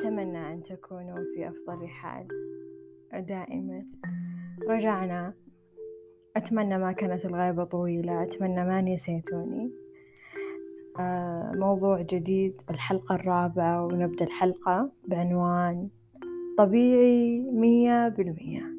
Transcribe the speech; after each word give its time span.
أتمنى 0.00 0.52
أن 0.52 0.62
تكونوا 0.62 1.24
في 1.34 1.48
أفضل 1.48 1.88
حال 1.88 2.28
دائما. 3.12 3.86
رجعنا. 4.68 5.34
أتمنى 6.36 6.78
ما 6.78 6.92
كانت 6.92 7.24
الغيبة 7.26 7.64
طويلة. 7.64 8.22
أتمنى 8.22 8.64
ما 8.64 8.80
نسيتوني. 8.80 9.70
آه، 10.98 11.52
موضوع 11.54 12.00
جديد. 12.02 12.62
الحلقة 12.70 13.14
الرابعة 13.14 13.86
ونبدأ 13.86 14.24
الحلقة 14.24 14.92
بعنوان 15.08 15.88
طبيعي 16.58 17.40
مية 17.40 18.08
بالمية. 18.08 18.74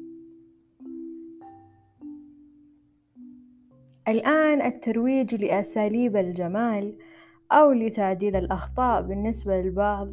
الآن 4.08 4.62
الترويج 4.62 5.34
لأساليب 5.34 6.16
الجمال 6.16 6.98
أو 7.52 7.72
لتعديل 7.72 8.36
الأخطاء 8.36 9.02
بالنسبة 9.02 9.60
للبعض 9.60 10.08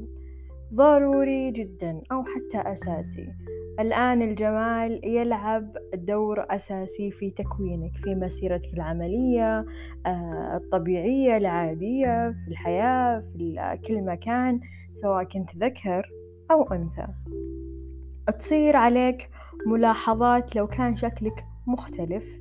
ضروري 0.73 1.51
جدا 1.51 2.01
أو 2.11 2.23
حتى 2.23 2.71
أساسي. 2.71 3.33
الآن 3.79 4.21
الجمال 4.21 5.01
يلعب 5.03 5.77
دور 5.93 6.45
أساسي 6.49 7.11
في 7.11 7.29
تكوينك 7.31 7.97
في 7.97 8.15
مسيرتك 8.15 8.73
العملية 8.73 9.65
آه، 10.05 10.57
الطبيعية 10.61 11.37
العادية 11.37 12.31
في 12.31 12.51
الحياة 12.51 13.19
في 13.19 13.77
كل 13.87 14.01
مكان 14.01 14.59
سواء 14.93 15.23
كنت 15.23 15.57
ذكر 15.57 16.09
أو 16.51 16.63
أنثى. 16.63 17.07
تصير 18.39 18.75
عليك 18.75 19.29
ملاحظات 19.67 20.55
لو 20.55 20.67
كان 20.67 20.95
شكلك 20.95 21.45
مختلف 21.67 22.39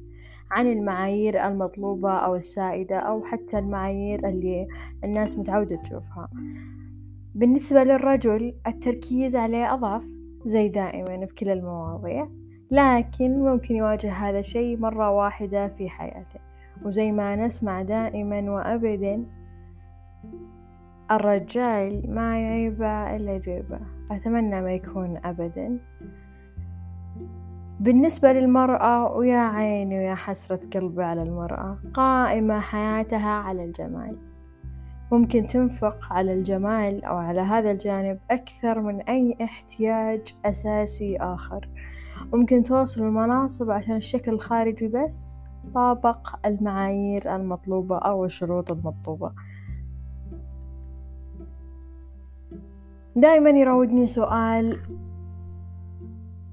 عن 0.50 0.66
المعايير 0.66 1.46
المطلوبة 1.46 2.12
أو 2.12 2.34
السائدة 2.36 2.96
أو 2.96 3.24
حتى 3.24 3.58
المعايير 3.58 4.28
اللي 4.28 4.68
الناس 5.04 5.38
متعودة 5.38 5.76
تشوفها. 5.76 6.28
بالنسبة 7.38 7.84
للرجل 7.84 8.54
التركيز 8.66 9.36
عليه 9.36 9.74
أضعف 9.74 10.04
زي 10.44 10.68
دائما 10.68 11.16
بكل 11.16 11.48
المواضيع 11.48 12.28
لكن 12.70 13.38
ممكن 13.38 13.76
يواجه 13.76 14.12
هذا 14.12 14.38
الشيء 14.38 14.78
مرة 14.78 15.10
واحدة 15.10 15.68
في 15.68 15.88
حياته. 15.88 16.40
وزي 16.82 17.12
ما 17.12 17.36
نسمع 17.36 17.82
دائما 17.82 18.50
وأبدا 18.50 19.24
الرجال 21.10 22.14
ما 22.14 22.40
يعيبه 22.40 23.16
إلا 23.16 23.38
جيبه. 23.38 23.80
أتمنى 24.10 24.60
ما 24.60 24.72
يكون 24.72 25.20
أبدا. 25.24 25.78
بالنسبة 27.80 28.32
للمرأة 28.32 29.16
ويا 29.16 29.38
عيني 29.38 29.98
ويا 29.98 30.14
حسرة 30.14 30.60
قلبي 30.74 31.02
على 31.02 31.22
المرأة 31.22 31.78
قائمة 31.92 32.60
حياتها 32.60 33.30
على 33.30 33.64
الجمال. 33.64 34.27
ممكن 35.12 35.46
تنفق 35.46 36.12
على 36.12 36.32
الجمال 36.32 37.04
أو 37.04 37.16
على 37.16 37.40
هذا 37.40 37.70
الجانب 37.70 38.18
أكثر 38.30 38.80
من 38.80 39.00
أي 39.00 39.36
احتياج 39.42 40.34
أساسي 40.44 41.16
آخر. 41.16 41.68
ممكن 42.32 42.62
توصل 42.62 43.02
المناصب 43.02 43.70
عشان 43.70 43.96
الشكل 43.96 44.32
الخارجي 44.32 44.88
بس 44.88 45.48
طابق 45.74 46.46
المعايير 46.46 47.36
المطلوبة 47.36 47.98
أو 47.98 48.24
الشروط 48.24 48.72
المطلوبة. 48.72 49.32
دائما 53.16 53.50
يراودني 53.50 54.06
سؤال 54.06 54.80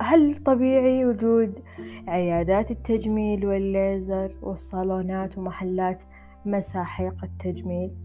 هل 0.02 0.36
طبيعي 0.38 1.06
وجود 1.06 1.60
عيادات 2.08 2.72
التجميل 2.72 3.46
والليزر 3.46 4.36
والصالونات 4.42 5.38
ومحلات 5.38 6.02
مساحيق 6.46 7.24
التجميل؟ 7.24 8.05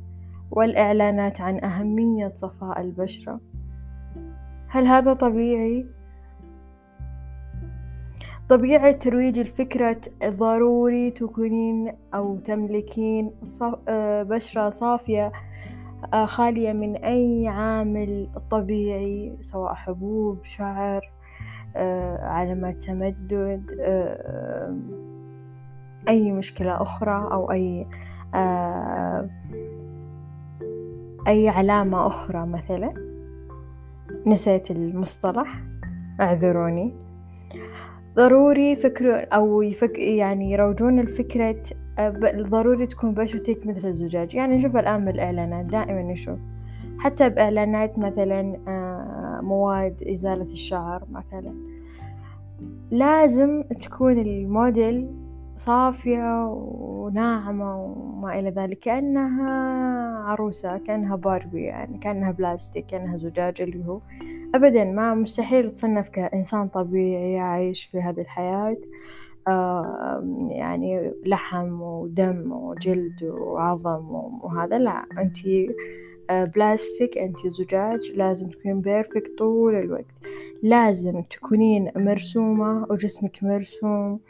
والإعلانات 0.51 1.41
عن 1.41 1.65
أهمية 1.65 2.33
صفاء 2.35 2.81
البشرة 2.81 3.41
هل 4.69 4.87
هذا 4.87 5.15
طبيعي؟ 5.15 5.87
طبيعة 8.49 8.91
ترويج 8.91 9.39
الفكرة 9.39 10.01
ضروري 10.25 11.11
تكونين 11.11 11.93
أو 12.15 12.39
تملكين 12.39 13.31
آه، 13.89 14.23
بشرة 14.23 14.69
صافية 14.69 15.33
آه، 16.15 16.27
خالية 16.27 16.73
من 16.73 16.97
أي 16.97 17.49
عامل 17.49 18.29
طبيعي 18.51 19.37
سواء 19.41 19.75
حبوب 19.75 20.45
شعر 20.45 21.11
آه، 21.77 22.27
علامات 22.27 22.85
تمدد 22.85 23.71
أي 26.09 26.33
مشكلة 26.33 26.83
أخرى 26.83 27.29
أو 27.33 27.53
أي 27.53 27.87
أي 31.29 31.49
علامة 31.49 32.07
أخرى 32.07 32.47
مثلا؟ 32.47 32.95
نسيت 34.27 34.71
المصطلح. 34.71 35.63
اعذروني. 36.21 36.95
ضروري 38.17 38.77
فكر 38.77 39.27
أو 39.33 39.63
يفك 39.63 39.99
يعني 39.99 40.53
يروجون 40.53 40.99
الفكرة 40.99 41.63
ضروري 42.37 42.87
تكون 42.87 43.15
بشرتك 43.15 43.67
مثل 43.67 43.89
الزجاج. 43.89 44.35
يعني 44.35 44.57
نشوف 44.57 44.77
الآن 44.77 45.05
بالإعلانات 45.05 45.65
دائما 45.65 46.03
نشوف. 46.03 46.39
حتى 46.99 47.29
بإعلانات 47.29 47.99
مثلا 47.99 48.57
آه، 48.69 49.41
مواد 49.43 50.03
إزالة 50.03 50.43
الشعر 50.53 51.05
مثلا. 51.11 51.55
لازم 52.91 53.63
تكون 53.63 54.19
الموديل 54.19 55.11
صافية 55.57 56.47
وناعمة 56.47 57.77
وما 57.85 58.39
إلى 58.39 58.51
ذلك 58.51 58.79
كأنها 58.79 59.51
عروسة 60.25 60.79
كأنها 60.79 61.17
باربي 61.17 61.63
يعني 61.63 61.99
كأنها 61.99 62.31
بلاستيك 62.31 62.87
كأنها 62.87 63.17
زجاج 63.17 63.63
اللي 63.63 63.85
هو. 63.87 64.01
أبدا 64.55 64.85
ما 64.85 65.15
مستحيل 65.15 65.71
تصنف 65.71 66.09
كإنسان 66.09 66.69
طبيعي 66.69 67.39
عايش 67.39 67.85
في 67.85 67.99
هذه 68.01 68.21
الحياة. 68.21 68.77
آه 69.49 70.39
يعني 70.51 71.13
لحم 71.27 71.83
ودم 71.83 72.53
وجلد 72.53 73.23
وعظم 73.23 74.15
وهذا. 74.43 74.79
لا 74.79 75.05
أنتي 75.19 75.69
آه 76.31 76.45
بلاستيك 76.45 77.19
أنتي 77.19 77.51
زجاج 77.51 78.13
لازم 78.17 78.49
تكونين 78.49 78.81
بيرفكت 78.81 79.39
طول 79.39 79.75
الوقت. 79.75 80.07
لازم 80.63 81.23
تكونين 81.23 81.91
مرسومة 81.97 82.87
وجسمك 82.91 83.39
مرسوم. 83.43 84.21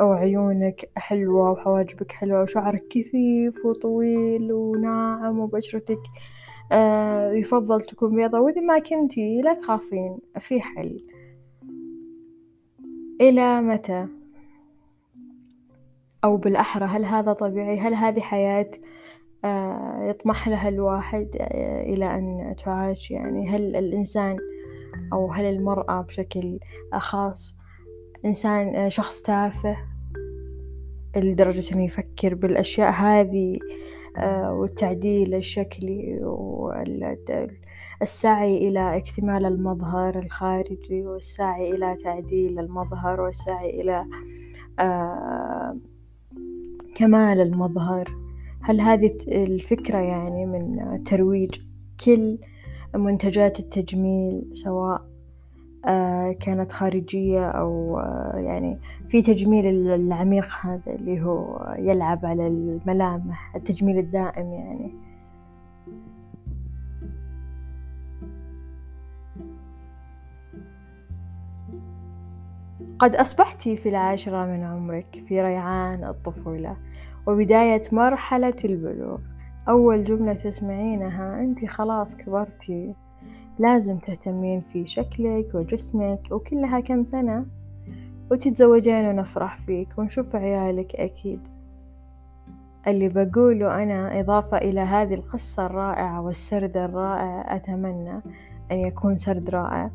أو 0.00 0.12
عيونك 0.12 0.90
حلوة 0.96 1.50
وحواجبك 1.50 2.12
حلوة 2.12 2.42
وشعرك 2.42 2.88
كثيف 2.88 3.64
وطويل 3.66 4.52
وناعم 4.52 5.38
وبشرتك 5.38 6.00
آه 6.72 7.32
يفضل 7.32 7.80
تكون 7.80 8.16
بيضة. 8.16 8.40
وإذا 8.40 8.60
ما 8.60 8.78
كنتي 8.78 9.40
لا 9.40 9.54
تخافين 9.54 10.18
في 10.38 10.60
حل. 10.60 11.04
إلى 13.20 13.60
متى؟ 13.60 14.08
أو 16.24 16.36
بالأحرى 16.36 16.84
هل 16.84 17.04
هذا 17.04 17.32
طبيعي؟ 17.32 17.78
هل 17.78 17.94
هذه 17.94 18.20
حياة 18.20 18.70
آه 19.44 20.04
يطمح 20.04 20.48
لها 20.48 20.68
الواحد 20.68 21.28
آه 21.40 21.82
إلى 21.82 22.04
أن 22.04 22.54
تعاش؟ 22.64 23.10
يعني 23.10 23.48
هل 23.48 23.76
الإنسان 23.76 24.36
أو 25.12 25.32
هل 25.32 25.44
المرأة 25.44 26.00
بشكل 26.02 26.58
خاص 26.94 27.56
إنسان 28.26 28.76
آه، 28.76 28.88
شخص 28.88 29.22
تافه 29.22 29.76
لدرجة 31.16 31.74
إنه 31.74 31.84
يفكر 31.84 32.34
بالأشياء 32.34 32.90
هذه 32.90 33.58
آه، 34.16 34.52
والتعديل 34.52 35.34
الشكلي 35.34 36.20
والسعي 38.00 38.68
إلى 38.68 38.96
اكتمال 38.96 39.46
المظهر 39.46 40.18
الخارجي 40.18 41.06
والسعي 41.06 41.70
إلى 41.70 41.96
تعديل 42.04 42.58
المظهر 42.58 43.20
والسعي 43.20 43.80
إلى 43.80 44.06
آه، 44.78 45.76
كمال 46.94 47.40
المظهر. 47.40 48.16
هل 48.62 48.80
هذه 48.80 49.16
الفكرة 49.28 49.98
يعني 49.98 50.46
من 50.46 51.04
ترويج 51.04 51.60
كل 52.04 52.38
منتجات 52.94 53.60
التجميل 53.60 54.50
سواء 54.52 55.15
كانت 56.40 56.72
خارجية 56.72 57.46
أو 57.46 57.98
آه، 57.98 58.36
يعني 58.36 58.78
في 59.08 59.22
تجميل 59.22 59.66
العميق 59.66 60.48
هذا 60.60 60.92
اللي 60.94 61.22
هو 61.22 61.74
يلعب 61.78 62.26
على 62.26 62.46
الملامح 62.46 63.56
التجميل 63.56 63.98
الدائم 63.98 64.52
يعني. 64.52 64.94
قد 72.98 73.14
أصبحت 73.14 73.68
في 73.68 73.88
العاشرة 73.88 74.46
من 74.46 74.64
عمرك 74.64 75.24
في 75.28 75.42
ريعان 75.42 76.04
الطفولة 76.04 76.76
وبداية 77.26 77.82
مرحلة 77.92 78.56
البلوغ. 78.64 79.18
أول 79.68 80.04
جملة 80.04 80.34
تسمعينها 80.34 81.40
أنت 81.40 81.64
خلاص 81.64 82.16
كبرتي. 82.16 82.94
لازم 83.58 83.98
تهتمين 83.98 84.60
في 84.60 84.86
شكلك 84.86 85.54
وجسمك 85.54 86.20
وكلها 86.30 86.80
كم 86.80 87.04
سنة. 87.04 87.46
وتتزوجين 88.30 89.06
ونفرح 89.06 89.58
فيك 89.58 89.88
ونشوف 89.98 90.36
عيالك 90.36 90.96
أكيد. 90.96 91.40
اللي 92.86 93.08
بقوله 93.08 93.82
أنا 93.82 94.20
إضافة 94.20 94.56
إلى 94.58 94.80
هذه 94.80 95.14
القصة 95.14 95.66
الرائعة 95.66 96.20
والسرد 96.20 96.76
الرائع 96.76 97.56
أتمنى 97.56 98.22
أن 98.72 98.76
يكون 98.76 99.16
سرد 99.16 99.50
رائع. 99.50 99.90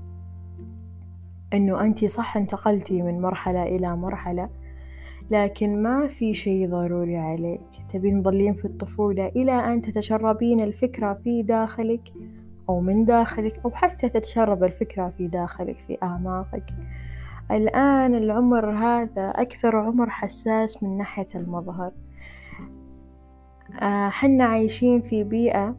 أنه 1.53 1.81
أنت 1.81 2.05
صح 2.05 2.37
انتقلتي 2.37 3.01
من 3.01 3.21
مرحلة 3.21 3.63
إلى 3.63 3.95
مرحلة 3.95 4.49
لكن 5.31 5.83
ما 5.83 6.07
في 6.07 6.33
شي 6.33 6.67
ضروري 6.67 7.17
عليك. 7.17 7.61
تبين 7.89 8.23
تظلين 8.23 8.53
في 8.53 8.65
الطفولة 8.65 9.27
إلى 9.27 9.51
أن 9.51 9.81
تتشربين 9.81 10.61
الفكرة 10.61 11.13
في 11.13 11.41
داخلك. 11.43 12.13
أو 12.69 12.81
من 12.81 13.05
داخلك 13.05 13.59
أو 13.65 13.71
حتى 13.71 14.09
تتشرب 14.09 14.63
الفكرة 14.63 15.09
في 15.09 15.27
داخلك 15.27 15.75
في 15.87 15.97
أعماقك. 16.03 16.65
الآن 17.51 18.15
العمر 18.15 18.69
هذا 18.69 19.29
أكثر 19.29 19.75
عمر 19.75 20.09
حساس 20.09 20.83
من 20.83 20.97
ناحية 20.97 21.27
المظهر. 21.35 21.91
آه، 23.81 24.09
حنا 24.09 24.45
عايشين 24.45 25.01
في 25.01 25.23
بيئة 25.23 25.75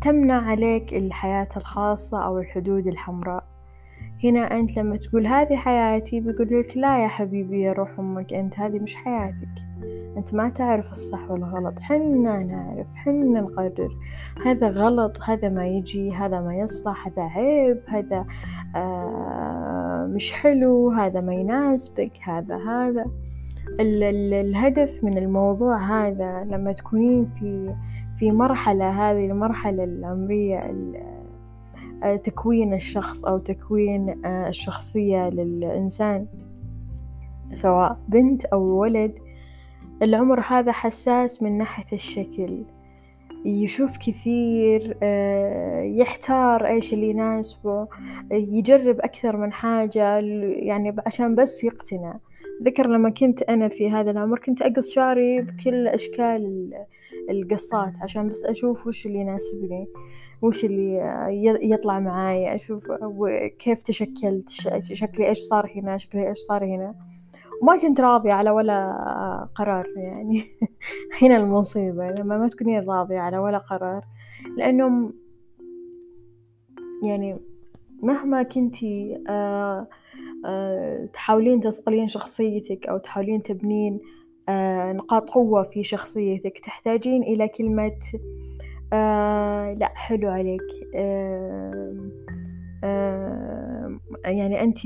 تمنع 0.00 0.50
عليك 0.50 0.94
الحياة 0.94 1.48
الخاصة 1.56 2.24
أو 2.24 2.38
الحدود 2.38 2.86
الحمراء. 2.86 3.44
هنا 4.24 4.58
أنت 4.58 4.78
لما 4.78 4.96
تقول 4.96 5.26
هذه 5.26 5.56
حياتي 5.56 6.20
بيقول 6.20 6.60
لك 6.60 6.76
لا 6.76 7.02
يا 7.02 7.08
حبيبي 7.08 7.60
يا 7.60 7.72
روح 7.72 7.98
أمك 7.98 8.32
أنت 8.32 8.58
هذه 8.58 8.78
مش 8.78 8.96
حياتك. 8.96 9.65
أنت 10.16 10.34
ما 10.34 10.48
تعرف 10.48 10.92
الصح 10.92 11.30
والغلط 11.30 11.78
حنا 11.78 12.42
نعرف 12.42 12.94
حنا 12.94 13.40
نقرر. 13.40 13.96
هذا 14.44 14.68
غلط 14.68 15.18
هذا 15.22 15.48
ما 15.48 15.66
يجي 15.66 16.12
هذا 16.12 16.40
ما 16.40 16.54
يصلح 16.54 17.06
هذا 17.06 17.22
عيب 17.22 17.80
هذا 17.88 18.26
آه 18.76 20.10
مش 20.14 20.32
حلو 20.32 20.90
هذا 20.90 21.20
ما 21.20 21.34
يناسبك 21.34 22.12
هذا 22.22 22.56
هذا. 22.56 23.06
ال 23.80 24.02
ال 24.02 24.34
الهدف 24.34 25.04
من 25.04 25.18
الموضوع 25.18 25.78
هذا 25.78 26.44
لما 26.44 26.72
تكونين 26.72 27.30
في 27.38 27.74
في 28.16 28.32
مرحلة 28.32 28.88
هذه 28.90 29.26
المرحلة 29.26 29.84
العمرية 29.84 30.74
آه، 32.02 32.16
تكوين 32.16 32.74
الشخص 32.74 33.24
أو 33.24 33.38
تكوين 33.38 34.26
آه، 34.26 34.48
الشخصية 34.48 35.28
للإنسان 35.28 36.26
سواء 37.54 37.98
بنت 38.08 38.44
أو 38.44 38.62
ولد 38.62 39.18
العمر 40.02 40.40
هذا 40.40 40.72
حساس 40.72 41.42
من 41.42 41.58
ناحية 41.58 41.92
الشكل. 41.92 42.64
يشوف 43.44 43.98
كثير 43.98 44.96
آه، 45.02 45.82
يحتار 45.82 46.66
إيش 46.66 46.94
اللي 46.94 47.10
يناسبه 47.10 47.88
يجرب 48.30 49.00
أكثر 49.00 49.36
من 49.36 49.52
حاجة 49.52 50.18
يعني 50.46 50.96
عشان 51.06 51.34
بس 51.34 51.64
يقتنع. 51.64 52.18
ذكر 52.62 52.86
لما 52.86 53.10
كنت 53.10 53.42
أنا 53.42 53.68
في 53.68 53.90
هذا 53.90 54.10
العمر 54.10 54.38
كنت 54.38 54.62
أقص 54.62 54.90
شعري 54.90 55.40
بكل 55.40 55.88
أشكال 55.88 56.70
القصات 57.30 57.92
عشان 58.02 58.28
بس 58.28 58.44
أشوف 58.44 58.86
وش 58.86 59.06
اللي 59.06 59.18
يناسبني 59.18 59.88
وش 60.42 60.64
اللي 60.64 61.00
يطلع 61.62 62.00
معاي 62.00 62.54
أشوف 62.54 62.92
كيف 63.58 63.82
تشكلت 63.82 64.50
شكلي 64.92 65.28
إيش 65.28 65.38
صار 65.38 65.72
هنا 65.74 65.96
شكلي 65.96 66.28
إيش 66.28 66.38
صار 66.38 66.64
هنا. 66.64 67.15
وما 67.62 67.76
كنت 67.82 68.00
راضية 68.00 68.32
على 68.32 68.50
ولا 68.50 69.48
قرار 69.54 69.86
يعني. 69.96 70.44
هنا 71.22 71.36
المصيبة 71.36 72.10
لما 72.10 72.38
ما 72.38 72.48
تكونين 72.48 72.88
راضية 72.90 73.18
على 73.18 73.38
ولا 73.38 73.58
قرار. 73.58 74.04
لأنه 74.56 75.12
يعني 77.02 77.36
مهما 78.02 78.42
كنتي 78.42 79.24
آه 79.28 79.88
آه 80.46 81.06
تحاولين 81.12 81.60
تصقلين 81.60 82.06
شخصيتك 82.06 82.86
أو 82.86 82.98
تحاولين 82.98 83.42
تبنين 83.42 84.00
آه 84.48 84.92
نقاط 84.92 85.30
قوة 85.30 85.62
في 85.62 85.82
شخصيتك 85.82 86.58
تحتاجين 86.58 87.22
إلى 87.22 87.48
كلمة 87.48 87.98
لا 89.78 89.92
حلو 89.94 90.28
عليك. 90.30 90.62
يعني 94.24 94.62
أنت 94.62 94.78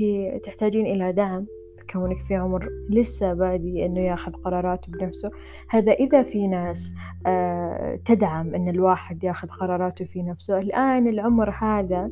تحتاجين 0.43 0.85
إلى 0.85 1.11
دعم. 1.11 1.45
كونك 1.93 2.17
في 2.17 2.35
عمر 2.35 2.69
لسه 2.89 3.33
بادي 3.33 3.85
إنه 3.85 3.99
ياخذ 3.99 4.31
قراراته 4.31 4.91
بنفسه. 4.91 5.31
هذا 5.69 5.91
إذا 5.91 6.23
في 6.23 6.47
ناس 6.47 6.93
آه 7.25 7.95
تدعم 8.05 8.55
إن 8.55 8.69
الواحد 8.69 9.23
ياخذ 9.23 9.47
قراراته 9.47 10.05
في 10.05 10.23
نفسه. 10.23 10.59
الآن 10.59 11.07
العمر 11.07 11.49
هذا 11.49 12.11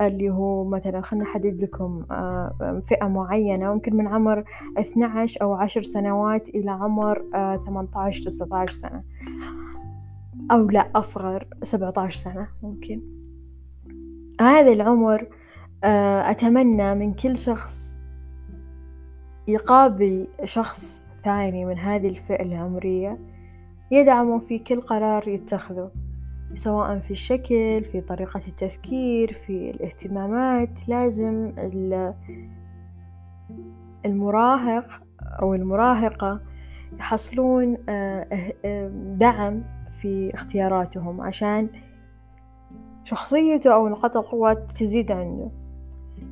اللي 0.00 0.30
هو 0.30 0.64
مثلا 0.64 1.00
خلنا 1.00 1.24
نحدد 1.24 1.62
لكم 1.62 2.04
آه 2.10 2.80
فئة 2.88 3.06
معينة 3.06 3.74
ممكن 3.74 3.96
من 3.96 4.06
عمر 4.06 4.44
12 4.78 5.42
أو 5.42 5.54
10 5.54 5.82
سنوات 5.82 6.48
إلى 6.48 6.70
عمر 6.70 7.24
آه 7.34 7.56
18 7.66 8.22
19 8.22 8.72
سنة. 8.72 9.02
أو 10.50 10.70
لا 10.70 10.90
أصغر 10.94 11.46
17 11.62 12.18
سنة 12.18 12.48
ممكن. 12.62 13.02
هذا 14.40 14.72
العمر 14.72 15.26
آه، 15.84 16.30
أتمنى 16.30 16.94
من 16.94 17.14
كل 17.14 17.36
شخص 17.36 17.99
يقابل 19.52 20.28
شخص 20.44 21.08
ثاني 21.22 21.64
من 21.64 21.78
هذه 21.78 22.08
الفئة 22.08 22.42
العمرية 22.42 23.18
يدعمه 23.90 24.38
في 24.38 24.58
كل 24.58 24.80
قرار 24.80 25.28
يتخذه 25.28 25.90
سواء 26.54 26.98
في 26.98 27.10
الشكل 27.10 27.84
في 27.84 28.00
طريقة 28.00 28.40
التفكير 28.48 29.32
في 29.32 29.70
الاهتمامات 29.70 30.88
لازم 30.88 31.52
المراهق 34.04 35.02
أو 35.42 35.54
المراهقة 35.54 36.40
يحصلون 36.98 37.76
آه، 37.88 38.26
دعم 39.16 39.64
في 39.88 40.34
اختياراتهم 40.34 41.20
عشان 41.20 41.68
شخصيته 43.04 43.74
أو 43.74 43.88
نقاط 43.88 44.16
القوة 44.16 44.54
تزيد 44.54 45.12
عنده. 45.12 45.50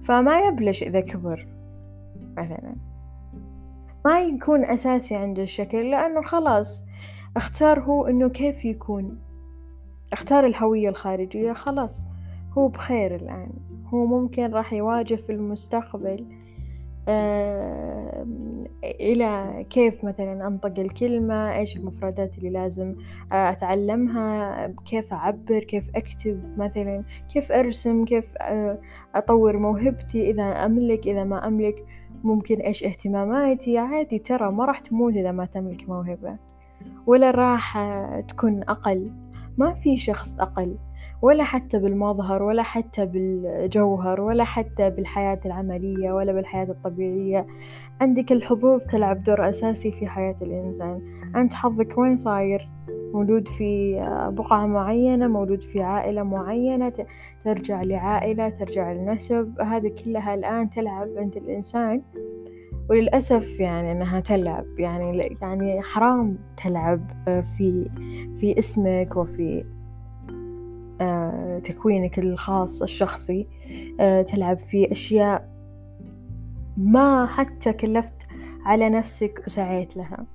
فما 0.02 0.40
يبلش 0.40 0.82
إذا 0.82 1.00
كبر 1.00 1.46
مثلا. 2.36 2.87
ما 4.04 4.20
يكون 4.20 4.64
أساسي 4.64 5.14
عنده 5.16 5.42
الشكل 5.42 5.90
لأنه 5.90 6.22
خلاص 6.22 6.84
اختار 7.36 7.80
هو 7.80 8.06
إنه 8.06 8.28
كيف 8.28 8.64
يكون. 8.64 9.18
اختار 10.12 10.46
الهوية 10.46 10.88
الخارجية 10.88 11.52
خلاص 11.52 12.06
هو 12.58 12.68
بخير 12.68 13.14
الآن. 13.14 13.50
هو 13.86 14.06
ممكن 14.06 14.50
راح 14.50 14.72
يواجه 14.72 15.14
في 15.14 15.32
المستقبل 15.32 16.26
إلى 18.84 19.64
كيف 19.70 20.04
مثلا 20.04 20.46
أنطق 20.46 20.78
الكلمة 20.78 21.56
إيش 21.56 21.76
المفردات 21.76 22.38
اللي 22.38 22.50
لازم 22.50 22.94
آه، 23.32 23.50
أتعلمها 23.50 24.66
كيف 24.84 25.12
أعبر 25.12 25.58
كيف 25.58 25.90
أكتب 25.94 26.58
مثلا 26.58 27.04
كيف 27.32 27.52
أرسم 27.52 28.04
كيف 28.04 28.24
آه، 28.40 28.78
أطور 29.14 29.56
موهبتي 29.56 30.30
إذا 30.30 30.42
أملك 30.42 31.06
إذا 31.06 31.24
ما 31.24 31.46
أملك. 31.46 31.84
ممكن 32.24 32.60
إيش 32.60 32.84
اهتماماتي؟ 32.84 33.78
عادي 33.78 34.18
ترى 34.18 34.52
ما 34.52 34.64
راح 34.64 34.78
تموت 34.78 35.14
إذا 35.14 35.32
ما 35.32 35.44
تملك 35.44 35.88
موهبة. 35.88 36.36
ولا 37.06 37.30
راح 37.30 37.78
تكون 38.28 38.62
أقل. 38.62 39.10
ما 39.58 39.74
في 39.74 39.96
شخص 39.96 40.40
أقل. 40.40 40.76
ولا 41.22 41.44
حتى 41.44 41.78
بالمظهر 41.78 42.42
ولا 42.42 42.62
حتى 42.62 43.06
بالجوهر 43.06 44.20
ولا 44.20 44.44
حتى 44.44 44.90
بالحياة 44.90 45.40
العملية 45.46 46.12
ولا 46.12 46.32
بالحياة 46.32 46.64
الطبيعية. 46.70 47.46
عندك 48.00 48.32
الحظوظ 48.32 48.82
تلعب 48.82 49.22
دور 49.22 49.48
أساسي 49.48 49.92
في 49.92 50.06
حياة 50.06 50.36
الإنسان. 50.42 51.02
أنت 51.36 51.54
حظك 51.54 51.98
وين 51.98 52.16
صاير؟ 52.16 52.68
مولود 53.14 53.48
في 53.48 54.00
بقعة 54.32 54.66
معينة 54.66 55.28
مولود 55.28 55.62
في 55.62 55.82
عائلة 55.82 56.22
معينة 56.22 56.92
ترجع 57.44 57.82
لعائلة 57.82 58.48
ترجع 58.48 58.92
لنسب 58.92 59.60
هذه 59.60 59.92
كلها 60.04 60.34
الآن 60.34 60.70
تلعب 60.70 61.08
عند 61.16 61.36
الإنسان. 61.36 62.02
وللأسف 62.90 63.60
يعني 63.60 63.92
إنها 63.92 64.20
تلعب. 64.20 64.64
يعني 64.78 65.36
يعني 65.42 65.82
حرام 65.82 66.38
تلعب 66.64 67.10
في 67.26 67.90
في 68.36 68.58
اسمك 68.58 69.16
وفي 69.16 69.64
آه، 71.00 71.58
تكوينك 71.58 72.18
الخاص 72.18 72.82
الشخصي. 72.82 73.46
آه، 74.00 74.22
تلعب 74.22 74.58
في 74.58 74.92
أشياء 74.92 75.48
ما 76.76 77.26
حتى 77.26 77.72
كلفت 77.72 78.26
على 78.64 78.88
نفسك 78.88 79.42
وسعيت 79.46 79.96
لها. 79.96 80.26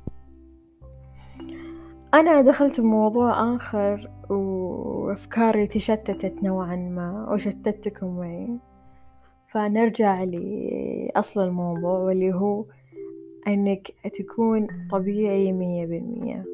أنا 2.13 2.41
دخلت 2.41 2.81
بموضوع 2.81 3.55
آخر 3.55 4.11
وأفكاري 4.29 5.67
تشتتت 5.67 6.43
نوعا 6.43 6.75
ما 6.75 7.29
وشتتكم 7.33 8.17
معي 8.17 8.59
فنرجع 9.47 10.23
لأصل 10.23 11.43
الموضوع 11.43 11.99
واللي 11.99 12.33
هو 12.33 12.65
أنك 13.47 13.93
تكون 14.19 14.67
طبيعي 14.91 15.51
مية 15.51 15.85
بالمية. 15.85 16.45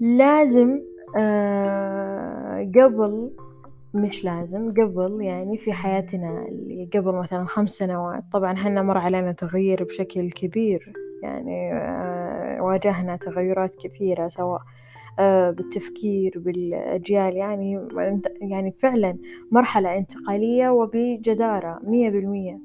لازم 0.00 0.80
آه 1.16 2.70
قبل 2.74 3.30
مش 3.94 4.24
لازم 4.24 4.70
قبل 4.70 5.18
يعني 5.20 5.58
في 5.58 5.72
حياتنا 5.72 6.46
اللي 6.48 6.88
قبل 6.94 7.12
مثلا 7.12 7.44
خمس 7.44 7.70
سنوات. 7.70 8.22
طبعا 8.32 8.54
حنا 8.54 8.82
مر 8.82 8.98
علينا 8.98 9.32
تغيير 9.32 9.84
بشكل 9.84 10.30
كبير. 10.30 11.03
يعني 11.24 11.72
آه 11.72 12.62
واجهنا 12.62 13.16
تغيرات 13.16 13.74
كثيرة 13.74 14.28
سواء 14.28 14.60
آه، 15.18 15.50
بالتفكير 15.50 16.32
بالأجيال 16.36 17.36
يعني 17.36 17.88
يعني 18.40 18.74
فعلا 18.78 19.18
مرحلة 19.52 19.98
انتقالية 19.98 20.68
وبجدارة 20.68 21.80
مية 21.82 22.10
بالمية. 22.10 22.60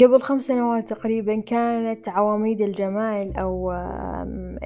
قبل 0.00 0.20
خمس 0.20 0.44
سنوات 0.44 0.88
تقريبا 0.88 1.40
كانت 1.40 2.08
عواميد 2.08 2.60
الجمال 2.60 3.36
أو 3.36 3.72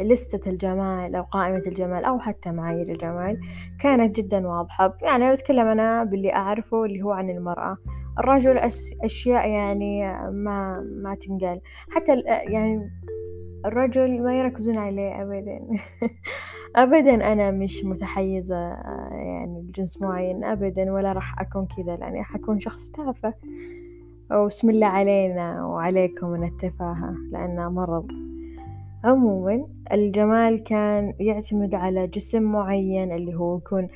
لستة 0.00 0.50
الجمال 0.50 1.14
أو 1.14 1.22
قائمة 1.22 1.62
الجمال 1.66 2.04
أو 2.04 2.18
حتى 2.18 2.50
معايير 2.50 2.88
الجمال 2.92 3.40
كانت 3.80 4.16
جدا 4.16 4.46
واضحة. 4.48 4.98
يعني 5.02 5.32
بتكلم 5.32 5.66
أنا 5.66 6.04
باللي 6.04 6.34
أعرفه 6.34 6.84
اللي 6.84 7.02
هو 7.02 7.10
عن 7.12 7.30
المرأة 7.30 7.76
الرجل 8.18 8.58
أشياء 9.04 9.48
يعني 9.48 10.12
ما 10.30 10.80
ما 11.02 11.14
تنقال. 11.14 11.60
حتى 11.90 12.20
يعني 12.26 12.90
الرجل 13.66 14.22
ما 14.22 14.38
يركزون 14.38 14.78
عليه 14.78 15.22
أبدا. 15.22 15.60
أبدا 16.76 17.32
أنا 17.32 17.50
مش 17.50 17.84
متحيزة 17.84 18.56
يعني 19.12 19.62
لجنس 19.68 20.02
معين 20.02 20.44
أبدا 20.44 20.92
ولا 20.92 21.12
راح 21.12 21.40
أكون 21.40 21.66
كذا 21.76 21.96
لأني 21.96 22.24
حكون 22.24 22.60
شخص 22.60 22.90
تافه. 22.90 23.34
وبسم 24.32 24.70
الله 24.70 24.86
علينا 24.86 25.64
وعليكم 25.66 26.26
من 26.26 26.44
التفاهة 26.44 27.14
لأنها 27.32 27.68
مرض. 27.68 28.08
عموما 29.04 29.66
الجمال 29.92 30.62
كان 30.62 31.14
يعتمد 31.20 31.74
على 31.74 32.06
جسم 32.06 32.42
معين 32.42 33.12
اللي 33.12 33.34
هو 33.34 33.56
يكون 33.56 33.88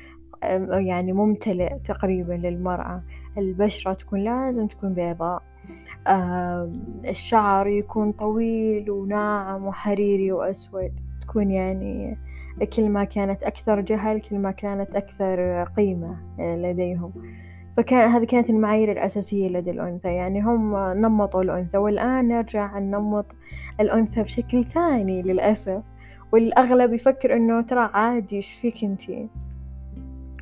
يعني 0.86 1.12
ممتلئ 1.12 1.78
تقريبا 1.78 2.32
للمرأة. 2.32 3.02
البشرة 3.38 3.92
تكون 3.92 4.24
لازم 4.24 4.66
تكون 4.66 4.94
بيضاء. 4.94 5.42
الشعر 7.08 7.66
يكون 7.66 8.12
طويل 8.12 8.90
وناعم 8.90 9.66
وحريري 9.66 10.32
وأسود. 10.32 10.92
تكون 11.22 11.50
يعني 11.50 12.18
كل 12.76 12.88
ما 12.88 13.04
كانت 13.04 13.42
أكثر 13.42 13.80
جهل 13.80 14.20
كل 14.20 14.38
ما 14.38 14.50
كانت 14.50 14.94
أكثر 14.96 15.64
قيمة 15.64 16.16
لديهم. 16.38 17.12
فكان 17.76 18.10
هذه 18.10 18.24
كانت 18.24 18.50
المعايير 18.50 18.92
الأساسية 18.92 19.48
لدى 19.48 19.70
الأنثى. 19.70 20.08
يعني 20.08 20.40
هم 20.40 20.76
نمطوا 20.76 21.42
الأنثى 21.42 21.78
والآن 21.78 22.28
نرجع 22.28 22.78
ننمط 22.78 23.34
الأنثى 23.80 24.22
بشكل 24.22 24.64
ثاني 24.64 25.22
للأسف. 25.22 25.82
والأغلب 26.32 26.92
يفكر 26.92 27.36
إنه 27.36 27.60
ترى 27.60 27.90
عادي 27.92 28.36
إيش 28.36 28.54
فيك 28.54 28.84
إنتي؟ 28.84 29.28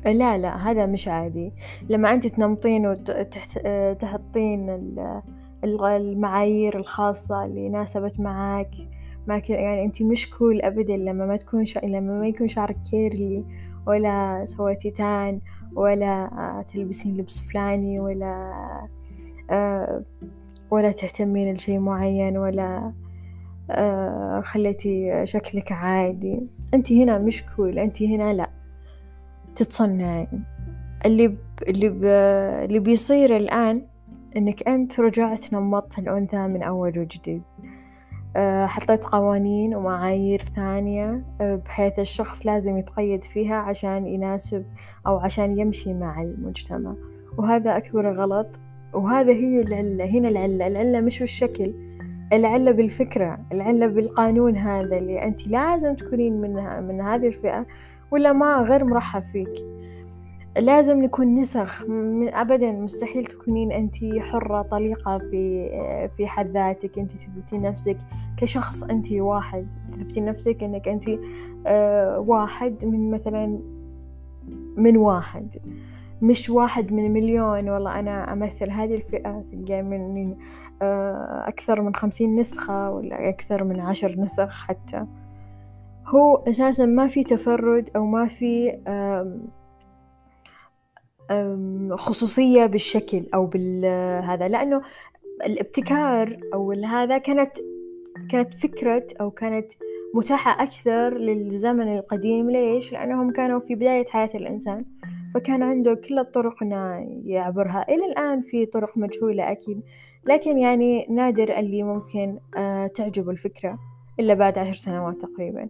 لا 0.05 0.37
لا 0.37 0.71
هذا 0.71 0.85
مش 0.85 1.07
عادي. 1.07 1.53
لما 1.89 2.13
أنت 2.13 2.27
تنمطين 2.27 2.87
وتحطين 2.87 4.69
المعايير 5.63 6.77
الخاصة 6.77 7.45
اللي 7.45 7.69
ناسبت 7.69 8.19
معاك 8.19 8.71
ما 9.27 9.41
يعني 9.49 9.85
انت 9.85 10.01
مش 10.01 10.29
cool 10.29 10.61
ابدا 10.61 10.97
لما 10.97 11.25
ما 11.25 11.37
تكون 11.37 11.65
شا... 11.65 11.79
لما 11.79 12.19
ما 12.19 12.27
يكون 12.27 12.47
شعرك 12.47 12.77
curly 12.91 13.45
ولا 13.87 14.45
سويتي 14.45 14.91
tan 14.91 15.39
ولا 15.75 16.29
تلبسين 16.73 17.17
لبس 17.17 17.39
فلاني 17.39 17.99
ولا 17.99 18.51
آه، 19.49 20.03
ولا 20.71 20.91
تهتمين 20.91 21.53
لشي 21.53 21.77
معين 21.77 22.37
ولا 22.37 22.93
آه، 23.71 24.41
خليتي 24.41 25.25
شكلك 25.25 25.71
عادي. 25.71 26.47
انت 26.73 26.91
هنا 26.91 27.17
مش 27.17 27.43
كول 27.55 27.79
انت 27.79 28.03
هنا 28.03 28.33
لا. 28.33 28.60
تتصنعين 29.55 30.43
اللي 31.05 31.27
ب... 31.27 31.37
اللي 31.67 31.89
ب... 31.89 32.03
اللي 32.65 32.79
بيصير 32.79 33.37
الآن 33.37 33.81
إنك 34.37 34.67
أنت 34.67 34.99
رجعت 34.99 35.53
نمطت 35.53 35.99
الأنثى 35.99 36.47
من 36.47 36.63
أول 36.63 36.99
وجديد. 36.99 37.41
آه، 38.35 38.65
حطيت 38.65 39.03
قوانين 39.03 39.75
ومعايير 39.75 40.39
ثانية 40.55 41.23
آه، 41.41 41.55
بحيث 41.55 41.99
الشخص 41.99 42.45
لازم 42.45 42.77
يتقيد 42.77 43.23
فيها 43.23 43.55
عشان 43.55 44.05
يناسب 44.07 44.65
أو 45.07 45.17
عشان 45.17 45.59
يمشي 45.59 45.93
مع 45.93 46.21
المجتمع. 46.21 46.95
وهذا 47.37 47.77
أكبر 47.77 48.11
غلط. 48.13 48.59
وهذا 48.93 49.31
هي 49.31 49.61
العلة. 49.61 50.05
هنا 50.05 50.29
العلة. 50.29 50.67
العلة 50.67 51.01
مش 51.01 51.19
بالشكل. 51.19 51.73
العلة 52.33 52.71
بالفكرة. 52.71 53.39
العلة 53.51 53.87
بالقانون 53.87 54.57
هذا 54.57 54.97
اللي 54.97 55.23
أنت 55.23 55.47
لازم 55.47 55.95
تكونين 55.95 56.41
من, 56.41 56.83
من 56.83 57.01
هذه 57.01 57.27
الفئة. 57.27 57.65
ولا 58.11 58.33
ما 58.33 58.57
غير 58.57 58.83
مرحب 58.83 59.21
فيك. 59.21 59.65
لازم 60.57 61.03
نكون 61.03 61.35
نسخ. 61.35 61.89
من 61.89 62.33
أبدا 62.33 62.71
مستحيل 62.71 63.25
تكونين 63.25 63.71
أنت 63.71 63.95
حرة 64.19 64.61
طليقة 64.61 65.17
في 65.17 65.69
في 66.17 66.27
حد 66.27 66.47
ذاتك. 66.47 66.99
أنت 66.99 67.11
تثبتين 67.11 67.61
نفسك 67.61 67.97
كشخص 68.37 68.83
أنت 68.83 69.11
واحد. 69.11 69.67
تثبتين 69.91 70.25
نفسك 70.25 70.63
أنك 70.63 70.87
أنت 70.87 71.03
آه، 71.67 72.19
واحد 72.19 72.85
من 72.85 73.11
مثلا 73.11 73.59
من 74.77 74.97
واحد. 74.97 75.57
مش 76.21 76.49
واحد 76.49 76.93
من 76.93 77.11
مليون. 77.11 77.69
والله 77.69 77.99
أنا 77.99 78.33
أمثل 78.33 78.69
هذه 78.69 78.95
الفئة 78.95 79.43
تلقى 79.51 79.81
من 79.81 80.35
أكثر 81.47 81.81
من 81.81 81.95
خمسين 81.95 82.35
نسخة 82.39 82.91
ولا 82.91 83.29
أكثر 83.29 83.63
من 83.63 83.79
عشر 83.79 84.19
نسخ 84.19 84.65
حتى. 84.65 85.05
هو 86.07 86.35
أساسا 86.35 86.85
ما 86.85 87.07
في 87.07 87.23
تفرد 87.23 87.89
أو 87.95 88.05
ما 88.05 88.27
في 88.27 88.77
خصوصية 91.95 92.65
بالشكل 92.65 93.25
أو 93.33 93.45
بالهذا 93.45 94.47
لأنه 94.47 94.81
الابتكار 95.45 96.39
أو 96.53 96.71
هذا 96.71 97.17
كانت 97.17 97.51
كانت 98.29 98.53
فكرة 98.53 99.07
أو 99.21 99.31
كانت 99.31 99.71
متاحة 100.15 100.63
أكثر 100.63 101.17
للزمن 101.17 101.95
القديم. 101.97 102.49
ليش؟ 102.49 102.91
لأنهم 102.93 103.31
كانوا 103.31 103.59
في 103.59 103.75
بداية 103.75 104.05
حياة 104.05 104.29
الإنسان 104.35 104.85
فكان 105.33 105.63
عنده 105.63 105.93
كل 105.93 106.19
الطرق 106.19 106.63
يعبرها. 107.25 107.85
إلى 107.89 108.05
الآن 108.05 108.41
في 108.41 108.65
طرق 108.65 108.97
مجهولة 108.97 109.51
أكيد 109.51 109.81
لكن 110.25 110.57
يعني 110.57 111.07
نادر 111.09 111.59
اللي 111.59 111.83
ممكن 111.83 112.39
آه، 112.57 112.87
تعجبه 112.87 113.31
الفكرة 113.31 113.79
إلا 114.19 114.33
بعد 114.33 114.57
عشر 114.57 114.73
سنوات 114.73 115.21
تقريبا. 115.21 115.69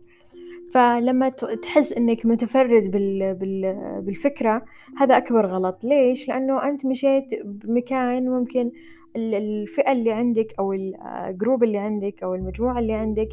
فلما 0.74 1.30
تحس 1.30 1.94
إنك 1.94 2.26
متفرد 2.26 2.92
بال... 2.92 3.36
بال... 3.36 4.02
بالفكرة 4.02 4.66
هذا 4.98 5.18
أكبر 5.18 5.46
غلط. 5.46 5.84
ليش؟ 5.84 6.28
لأنه 6.28 6.70
أنت 6.70 6.86
مشيت 6.86 7.26
بمكان 7.46 8.30
ممكن 8.30 8.72
الفئة 9.16 9.92
اللي 9.92 10.12
عندك 10.12 10.54
أو 10.60 10.74
الجروب 10.74 11.64
اللي 11.64 11.78
عندك 11.78 12.24
أو 12.24 12.36
المجموعة 12.36 12.80
اللي 12.80 12.94
عندك 12.94 13.30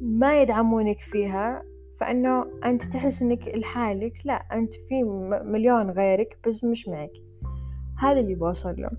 ما 0.00 0.42
يدعمونك 0.42 0.98
فيها 0.98 1.62
فإنه 2.00 2.46
أنت 2.64 2.82
تحس 2.82 3.22
إنك 3.22 3.48
لحالك 3.48 4.12
لا 4.24 4.46
أنت 4.52 4.74
في 4.74 5.02
مليون 5.44 5.90
غيرك 5.90 6.38
بس 6.46 6.64
مش 6.64 6.88
معك. 6.88 7.12
هذا 7.98 8.20
اللي 8.20 8.34
بوصل 8.34 8.74
له. 8.78 8.90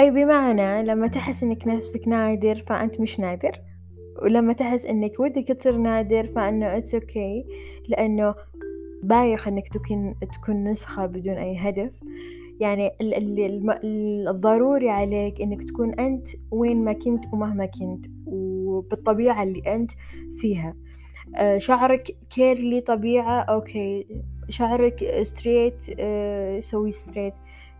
أي 0.00 0.10
بمعنى 0.10 0.82
لما 0.82 1.06
تحس 1.06 1.42
إنك 1.42 1.66
نفسك 1.66 2.08
نادر 2.08 2.58
فأنت 2.58 3.00
مش 3.00 3.20
نادر؟ 3.20 3.71
ولما 4.22 4.52
تحس 4.52 4.86
إنك 4.86 5.20
ودك 5.20 5.48
تصير 5.48 5.76
نادر 5.76 6.26
فإنه 6.26 6.76
it's 6.76 6.94
okay 6.94 7.42
okay. 7.42 7.90
لأنه 7.90 8.34
بايخ 9.02 9.48
إنك 9.48 9.68
تكون 9.68 10.14
تكون 10.32 10.64
نسخة 10.64 11.06
بدون 11.06 11.34
أي 11.34 11.56
هدف. 11.56 11.92
يعني 12.60 12.90
الضروري 14.28 14.88
عليك 14.90 15.40
إنك 15.40 15.64
تكون 15.64 15.94
أنت 15.94 16.28
وين 16.50 16.84
ما 16.84 16.92
كنت 16.92 17.24
ومهما 17.32 17.66
كنت 17.66 18.06
وبالطبيعة 18.26 19.42
اللي 19.42 19.74
أنت 19.74 19.90
فيها. 20.36 20.74
آه، 21.36 21.58
شعرك 21.58 22.16
curly 22.30 22.80
طبيعة 22.80 23.40
okay 23.40 24.06
شعرك 24.48 25.22
straight 25.22 25.84
آه، 25.98 26.60
سوي 26.60 26.92
straight 26.92 27.34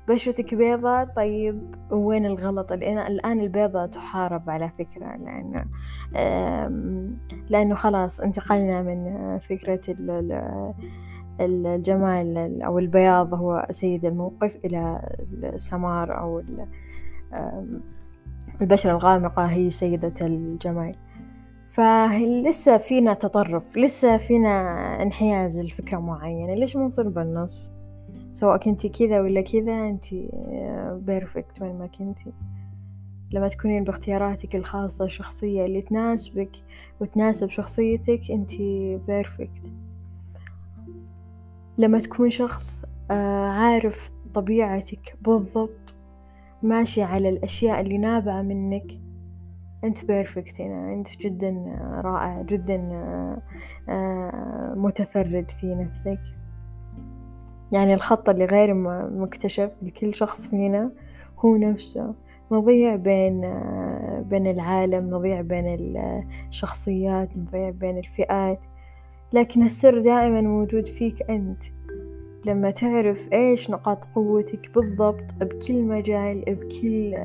بشرتك 0.09 0.55
بيضة؟ 0.55 1.05
طيب 1.05 1.75
وين 1.91 2.27
الغلط؟ 2.27 2.73
الآن 2.73 3.41
البيضة 3.41 3.87
تحارب 3.87 4.51
على 4.51 4.71
فكرة 4.79 5.17
لأنه 5.17 5.65
لأنه 7.51 7.75
خلاص 7.75 8.21
انتقلنا 8.21 8.83
من 8.83 9.39
فكرة 9.39 9.81
الجمال 11.41 12.63
أو 12.63 12.79
البياض 12.79 13.35
هو 13.35 13.67
سيد 13.71 14.05
الموقف 14.05 14.57
إلى 14.65 15.09
السمار 15.45 16.19
أو 16.19 16.43
البشرة 18.61 18.91
الغامقة 18.93 19.45
هي 19.45 19.71
سيدة 19.71 20.27
الجمال. 20.27 20.97
فلسه 21.69 22.79
فينا 22.79 23.15
تطرف؟ 23.15 23.77
لسه 23.77 24.17
فينا 24.17 25.03
انحياز 25.03 25.61
لفكرة 25.61 25.99
معينة؟ 25.99 26.55
ليش 26.55 26.77
ما 26.77 26.85
نصير 26.85 27.09
بالنص؟ 27.09 27.73
سواء 28.33 28.57
كنتي 28.57 28.89
كذا 28.89 29.21
ولا 29.21 29.41
كذا 29.41 29.87
أنتي 29.87 30.29
perfect 30.93 31.63
وين 31.63 31.79
ما 31.79 31.87
كنتي. 31.87 32.33
لما 33.33 33.49
تكونين 33.49 33.85
باختياراتك 33.85 34.57
الخاصة 34.57 35.05
الشخصية 35.05 35.65
اللي 35.65 35.83
تناسبك 35.83 36.51
وتناسب 37.01 37.51
شخصيتك 37.51 38.21
أنتي 38.31 38.97
perfect 39.07 39.63
لما 41.79 41.99
تكون 41.99 42.31
شخص 42.31 42.85
آه، 43.11 43.49
عارف 43.49 44.11
طبيعتك 44.35 45.17
بالضبط 45.23 45.99
ماشي 46.63 47.03
على 47.03 47.29
الأشياء 47.29 47.81
اللي 47.81 47.99
نابعة 47.99 48.43
منك 48.43 48.87
أنت 49.85 50.05
بيرفكت 50.05 50.61
هنا. 50.61 50.93
أنت 50.93 51.19
جدا 51.19 51.51
رائع 52.05 52.43
جدا 52.43 52.77
متفرد 54.77 55.51
في 55.51 55.75
نفسك. 55.75 56.21
يعني 57.73 57.95
الخط 57.95 58.29
اللي 58.29 58.45
غير 58.45 58.75
مكتشف 59.11 59.71
لكل 59.83 60.15
شخص 60.15 60.49
فينا 60.49 60.91
هو 61.39 61.57
نفسه. 61.57 62.15
نضيع 62.53 62.97
بين 62.97 63.41
بين 64.23 64.47
العالم 64.47 65.11
نضيع 65.11 65.41
بين 65.41 65.97
الشخصيات 66.49 67.37
نضيع 67.37 67.71
بين 67.71 67.99
الفئات. 67.99 68.61
لكن 69.33 69.63
السر 69.63 70.01
دائما 70.01 70.41
موجود 70.41 70.87
فيك 70.87 71.31
أنت. 71.31 71.63
لما 72.47 72.71
تعرف 72.71 73.33
إيش 73.33 73.71
نقاط 73.71 74.05
قوتك 74.05 74.71
بالضبط 74.75 75.25
بكل 75.41 75.83
مجال 75.83 76.45
بكل 76.49 77.25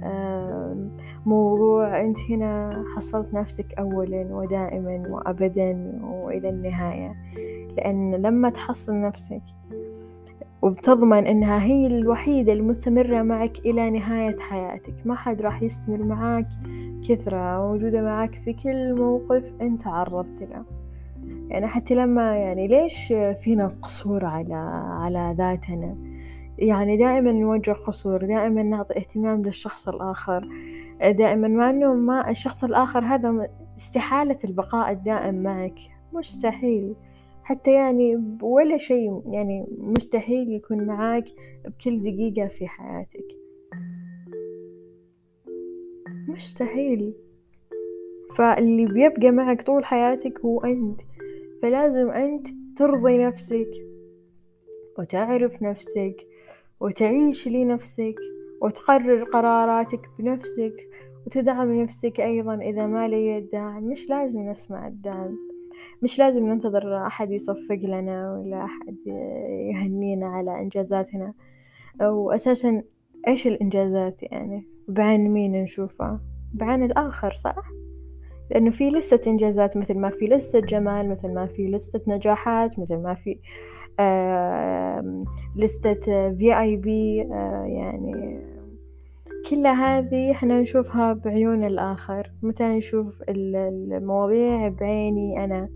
موضوع 1.26 2.02
أنت 2.02 2.18
هنا 2.30 2.84
حصلت 2.96 3.34
نفسك 3.34 3.74
أولا 3.80 4.28
ودائما 4.32 5.04
وأبدا 5.10 6.00
وإلى 6.04 6.50
النهاية. 6.50 7.16
لأن 7.78 8.16
لما 8.16 8.50
تحصل 8.50 9.02
نفسك 9.02 9.42
وبتضمن 10.62 11.28
إنها 11.28 11.64
هي 11.64 11.88
الوحيدة 11.88 12.54
المستمرة 12.54 13.22
معك 13.22 13.60
إلى 13.60 13.90
نهاية 13.90 14.40
حياتك. 14.40 14.94
ما 15.06 15.16
حد 15.16 15.42
راح 15.42 15.64
يستمر 15.64 16.04
معاك 16.04 16.48
كثرة 17.10 17.68
موجودة 17.68 18.02
معاك 18.02 18.36
في 18.36 18.54
كل 18.54 18.96
موقف 18.96 19.54
أنت 19.62 19.82
تعرضت 19.82 20.42
له 20.42 20.66
يعني 21.50 21.68
حتى 21.68 21.94
لما 21.94 22.36
يعني 22.38 22.68
ليش 22.68 23.14
فينا 23.42 23.68
قصور 23.82 24.26
على 24.26 24.54
على 25.02 25.36
ذاتنا؟ 25.38 25.98
يعني 26.58 26.98
دائما 26.98 27.32
نوجه 27.32 27.72
قصور 27.72 28.26
دائما 28.26 28.64
نعطي 28.64 28.98
اهتمام 28.98 29.42
للشخص 29.42 29.88
الآخر. 29.88 30.48
دائما 31.02 31.48
مع 31.48 31.70
أنه 31.70 31.94
ما 31.94 32.30
الشخص 32.30 32.64
الآخر 32.64 33.06
هذا 33.06 33.50
استحالة 33.78 34.38
البقاء 34.44 34.92
الدائم 34.92 35.44
معك. 35.44 35.80
مستحيل. 36.14 36.96
حتى 37.48 37.74
يعني 37.74 38.38
ولا 38.42 38.78
شيء 38.78 39.22
يعني 39.32 39.66
مستحيل 39.78 40.52
يكون 40.52 40.86
معاك 40.86 41.26
بكل 41.66 41.98
دقيقة 41.98 42.48
في 42.48 42.68
حياتك. 42.68 43.26
مستحيل. 46.28 47.14
فاللي 48.38 48.86
بيبقى 48.86 49.32
معك 49.32 49.62
طول 49.62 49.86
حياتك 49.86 50.40
هو 50.40 50.62
أنت. 50.62 51.02
فلازم 51.62 52.10
أنت 52.10 52.48
ترضي 52.78 53.18
نفسك 53.18 53.72
وتعرف 55.00 55.62
نفسك 55.62 56.28
وتعيش 56.80 57.48
لنفسك 57.48 58.16
وتقرر 58.62 59.24
قراراتك 59.24 60.10
بنفسك 60.20 60.90
وتدعم 61.26 61.82
نفسك 61.82 62.20
أيضا 62.20 62.56
إذا 62.56 62.86
ما 62.86 63.08
لي 63.08 63.38
الدعم. 63.38 63.84
مش 63.84 64.10
لازم 64.10 64.50
نسمع 64.50 64.88
الدعم. 64.88 65.47
مش 66.02 66.20
لازم 66.20 66.46
ننتظر 66.46 67.08
أحد 67.08 67.32
يصفق 67.32 67.80
لنا 67.84 68.34
ولا 68.34 68.66
أحد 68.66 68.98
يهنينا 69.72 70.28
على 70.28 70.60
إنجازاتنا. 70.60 71.34
وأساسا 72.02 72.84
إيش 73.28 73.48
الإنجازات 73.48 74.24
يعني؟ 74.24 74.64
بعين 74.88 75.30
مين 75.30 75.64
نشوفها 75.64 76.22
بعين 76.54 76.84
الآخر 76.84 77.32
صح؟ 77.32 77.70
لأنه 78.52 78.70
في 78.70 78.90
لستة 78.90 79.32
إنجازات 79.32 79.78
مثل 79.78 79.98
ما 79.98 80.10
في 80.10 80.26
لستة 80.26 80.60
جمال 80.60 81.10
مثل 81.10 81.34
ما 81.34 81.46
في 81.46 81.68
لستة 81.68 82.02
نجاحات 82.08 82.80
مثل 82.80 82.96
ما 82.96 83.14
في 83.14 83.40
لستة 85.56 86.34
في 86.34 86.60
آي 86.60 86.76
بي 86.76 87.16
يعني 87.66 88.40
كل 89.50 89.68
هذه 89.68 90.32
إحنا 90.32 90.62
نشوفها 90.62 91.14
بعيون 91.14 91.64
الآخر. 91.64 92.32
متى 92.42 92.64
نشوف 92.64 93.24
المواضيع 93.30 94.68
بعيني 94.68 95.44
أنا 95.44 95.70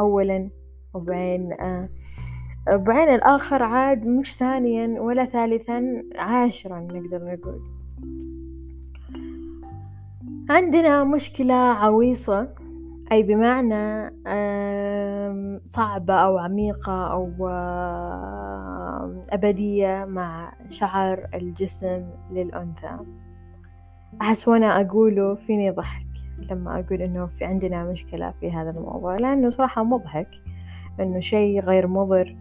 أولا 0.00 0.50
وبعين 0.94 1.52
آه 1.52 1.88
بعين 2.68 3.08
الآخر 3.08 3.62
عاد 3.62 4.06
مش 4.06 4.36
ثانيا 4.36 5.00
ولا 5.00 5.24
ثالثا 5.24 6.02
عاشرا 6.16 6.80
نقدر 6.80 7.24
نقول. 7.24 7.60
عندنا 10.50 11.04
مشكلة 11.04 11.54
عويصة 11.54 12.48
أي 13.12 13.22
بمعنى 13.22 14.14
صعبة 15.64 16.14
أو 16.14 16.38
عميقة 16.38 17.12
أو 17.12 17.30
أبدية 19.30 20.04
مع 20.04 20.52
شعر 20.68 21.28
الجسم 21.34 22.04
للأنثى. 22.30 22.98
أحس 24.20 24.48
وأنا 24.48 24.80
أقوله 24.80 25.34
فيني 25.34 25.70
ضحك 25.70 26.06
لما 26.50 26.78
أقول 26.78 27.02
إنه 27.02 27.26
في 27.26 27.44
عندنا 27.44 27.84
مشكلة 27.84 28.34
في 28.40 28.52
هذا 28.52 28.70
الموضوع 28.70 29.16
لأنه 29.16 29.50
صراحة 29.50 29.84
مضحك 29.84 30.28
إنه 31.00 31.20
شيء 31.20 31.60
غير 31.60 31.86
مضر. 31.86 32.36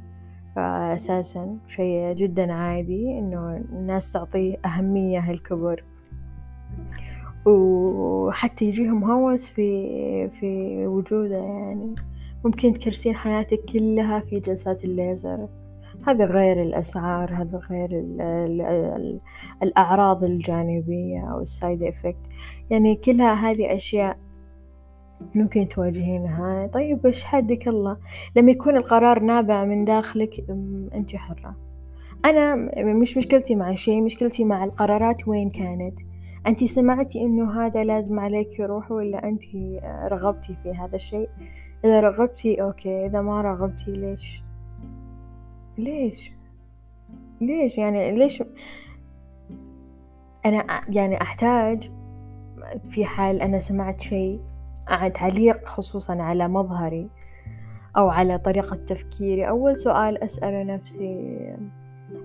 أساسا 0.58 1.58
شيء 1.68 2.14
جدا 2.14 2.54
عادي 2.54 3.20
إنه 3.20 3.56
الناس 3.72 4.12
تعطيه 4.12 4.58
أهمية 4.66 5.32
الكبر 5.32 5.84
وحتى 7.46 8.66
يجيهم 8.66 9.04
هوس 9.04 9.50
في 9.50 10.30
في 10.30 10.88
وجوده 10.88 11.38
يعني. 11.38 11.96
ممكن 12.46 12.74
تكرسين 12.74 13.16
حياتك 13.16 13.60
كلها 13.74 14.20
في 14.20 14.40
جلسات 14.40 14.84
الليزر. 14.84 15.48
هذا 16.08 16.26
غير 16.26 16.62
الأسعار 16.62 17.34
هذا 17.34 17.58
غير 17.58 17.90
ال 17.92 18.22
ال 18.22 18.62
ال 18.62 19.20
الأعراض 19.64 20.24
الجانبية 20.24 21.32
أو 21.32 21.42
ال 21.42 21.50
side 21.50 21.84
effect 21.84 22.28
يعني 22.70 22.96
كلها 22.96 23.34
هذه 23.34 23.76
أشياء 23.76 24.18
ممكن 25.36 25.68
تواجهينها. 25.68 26.68
طيب 26.68 27.06
إيش 27.06 27.24
حدك 27.24 27.68
الله؟ 27.68 27.98
لما 28.36 28.52
يكون 28.52 28.78
القرار 28.78 29.20
نابع 29.20 29.66
من 29.66 29.86
داخلك 29.86 30.46
أنت 30.96 31.16
حرة؟ 31.16 31.56
أنا 32.26 32.56
مش 33.02 33.18
مشكلتي 33.18 33.56
مع 33.56 33.76
شيء 33.76 34.02
مشكلتي 34.02 34.44
مع 34.46 34.64
القرارات 34.64 35.28
وين 35.28 35.50
كانت؟ 35.50 36.00
أنت 36.48 36.64
سمعتي 36.64 37.22
إنه 37.22 37.66
هذا 37.66 37.84
لازم 37.84 38.20
عليك 38.20 38.60
يروح 38.60 38.92
ولا 38.92 39.28
أنت 39.28 39.44
رغبتي 40.12 40.56
في 40.64 40.72
هذا 40.72 40.96
الشيء؟ 40.96 41.30
إذا 41.86 42.00
رغبتي 42.00 42.62
أوكي. 42.62 43.06
إذا 43.06 43.22
ما 43.22 43.42
رغبتي 43.42 43.92
ليش؟ 43.92 44.44
ليش؟ 45.78 46.32
ليش 47.42 47.78
يعني 47.78 48.12
ليش؟ 48.12 48.44
أنا 50.46 50.82
يعني 50.90 51.22
أحتاج 51.22 51.92
في 52.90 53.06
حال 53.06 53.42
أنا 53.42 53.58
سمعت 53.58 54.02
شيء 54.02 54.42
تعليق 55.14 55.68
خصوصا 55.68 56.22
على 56.22 56.48
مظهري 56.48 57.10
أو 57.98 58.10
على 58.10 58.38
طريقة 58.38 58.76
تفكيري. 58.76 59.50
أول 59.50 59.78
سؤال 59.78 60.24
أسأله 60.24 60.64
نفسي 60.64 61.38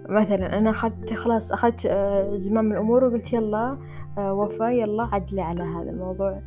مثلا 0.08 0.58
أنا 0.58 0.70
أخذت 0.70 1.14
خلاص 1.14 1.52
أخذت 1.52 1.86
آه، 1.86 2.36
زمام 2.36 2.72
الأمور 2.72 3.04
وقلت 3.04 3.32
يلا 3.32 3.78
آه، 4.18 4.32
وفا 4.32 4.70
يلا 4.70 5.02
عدلي 5.12 5.40
على 5.40 5.62
هذا 5.62 5.90
الموضوع. 5.90 6.42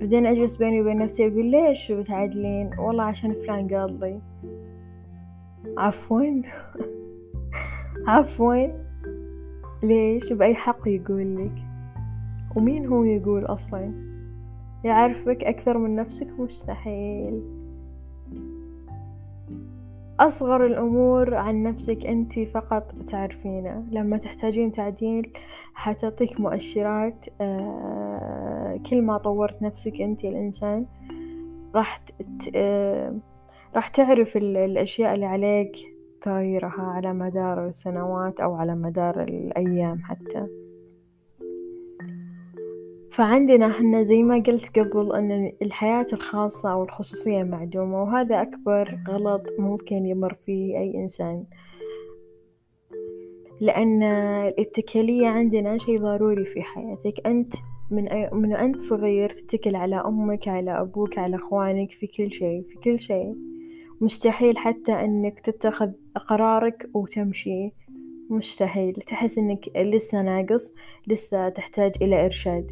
بعدين 0.00 0.26
أجلس 0.26 0.56
بيني 0.56 0.80
وبين 0.80 0.98
نفسي 0.98 1.26
أقول 1.26 1.46
ليش 1.46 1.92
بتعدلين؟ 1.92 2.70
والله 2.78 3.04
عشان 3.04 3.32
فلان 3.32 3.68
قال 3.74 4.00
لي. 4.00 4.20
عفوا. 5.76 6.42
عفوا. 8.06 8.66
ليش؟ 9.82 10.32
بأي 10.32 10.54
حق 10.54 10.88
يقول 10.88 11.36
لك. 11.36 11.62
ومين 12.56 12.86
هو 12.86 13.04
يقول 13.04 13.44
أصلا؟ 13.44 13.92
يعرفك 14.84 15.44
أكثر 15.44 15.78
من 15.78 15.94
نفسك؟ 15.94 16.40
مستحيل. 16.40 17.42
أصغر 20.20 20.66
الأمور 20.66 21.34
عن 21.34 21.62
نفسك 21.62 22.06
أنت 22.06 22.38
فقط 22.38 22.94
تعرفينه. 23.06 23.84
لما 23.90 24.16
تحتاجين 24.16 24.72
تعديل 24.72 25.32
حتعطيك 25.74 26.40
مؤشرات 26.40 27.26
آه، 27.40 28.80
كل 28.90 29.02
ما 29.02 29.18
طورت 29.18 29.62
نفسك 29.62 30.00
أنت 30.00 30.24
الإنسان 30.24 30.86
راح 31.74 32.00
آه، 32.54 33.14
راح 33.76 33.88
تعرف 33.88 34.36
الأشياء 34.36 35.14
اللي 35.14 35.26
عليك 35.26 35.76
تغيرها 36.20 36.82
على 36.82 37.12
مدار 37.12 37.68
السنوات 37.68 38.40
أو 38.40 38.54
على 38.54 38.74
مدار 38.74 39.22
الأيام 39.22 39.98
حتى. 40.02 40.46
فعندنا 43.10 43.66
إحنا 43.66 44.02
زي 44.02 44.22
ما 44.22 44.34
قلت 44.34 44.78
قبل 44.78 45.12
أن 45.12 45.52
الحياة 45.62 46.06
الخاصة 46.12 46.72
أو 46.72 46.84
الخصوصية 46.84 47.42
معدومة 47.42 48.02
وهذا 48.02 48.42
أكبر 48.42 48.98
غلط 49.08 49.42
ممكن 49.58 50.06
يمر 50.06 50.34
فيه 50.46 50.78
أي 50.78 50.94
إنسان. 50.94 51.44
لأن 53.60 54.02
الاتكالية 54.02 55.26
عندنا 55.26 55.78
شي 55.78 55.98
ضروري 55.98 56.44
في 56.44 56.62
حياتك. 56.62 57.26
أنت 57.26 57.54
من 57.90 58.08
أي 58.08 58.30
من 58.32 58.52
أنت 58.52 58.80
صغير 58.80 59.28
تتكل 59.30 59.76
على 59.76 59.96
أمك 59.96 60.48
على 60.48 60.80
أبوك 60.80 61.18
على 61.18 61.36
أخوانك 61.36 61.90
في 61.90 62.06
كل 62.06 62.32
شيء 62.32 62.62
في 62.62 62.74
كل 62.84 63.00
شيء. 63.00 63.55
مستحيل 64.00 64.58
حتى 64.58 64.92
أنك 64.92 65.40
تتخذ 65.40 65.90
قرارك 66.28 66.90
وتمشي. 66.94 67.72
مستحيل. 68.30 68.92
تحس 68.92 69.38
أنك 69.38 69.68
لسه 69.76 70.22
ناقص 70.22 70.74
لسه 71.06 71.48
تحتاج 71.48 71.92
إلى 72.02 72.24
إرشاد. 72.24 72.70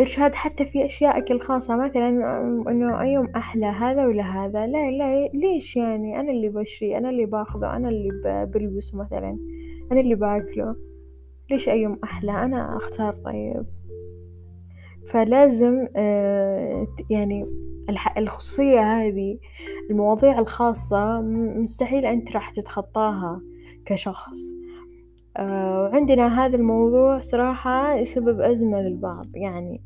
إرشاد 0.00 0.34
حتى 0.34 0.66
في 0.66 0.86
أشيائك 0.86 1.30
الخاصة 1.30 1.76
مثلا 1.76 2.08
إنه 2.70 3.00
أيوم 3.00 3.26
أحلى 3.36 3.66
هذا 3.66 4.06
ولا 4.06 4.22
هذا. 4.22 4.66
لا 4.66 4.90
لا 4.90 5.28
ليش 5.34 5.76
يعني؟ 5.76 6.20
أنا 6.20 6.30
اللي 6.30 6.48
بشري 6.48 6.98
أنا 6.98 7.10
اللي 7.10 7.26
باخذه 7.26 7.76
أنا 7.76 7.88
اللي 7.88 8.10
بلبسه 8.54 8.98
مثلا. 8.98 9.38
أنا 9.92 10.00
اللي 10.00 10.14
باكله. 10.14 10.76
ليش 11.50 11.68
أيوم 11.68 11.98
أحلى؟ 12.04 12.32
أنا 12.32 12.76
أختار 12.76 13.14
طيب. 13.14 13.66
فلازم 15.06 15.88
آه، 15.96 16.86
يعني 17.10 17.46
الخصوصية 18.16 18.80
هذه 18.80 19.38
المواضيع 19.90 20.38
الخاصة 20.38 21.20
مستحيل 21.20 22.06
أنت 22.06 22.32
راح 22.32 22.50
تتخطاها 22.50 23.40
كشخص. 23.86 24.38
آه، 25.36 25.82
وعندنا 25.82 26.44
هذا 26.44 26.56
الموضوع 26.56 27.20
صراحة 27.20 27.94
يسبب 27.94 28.40
أزمة 28.40 28.80
للبعض. 28.80 29.26
يعني 29.34 29.82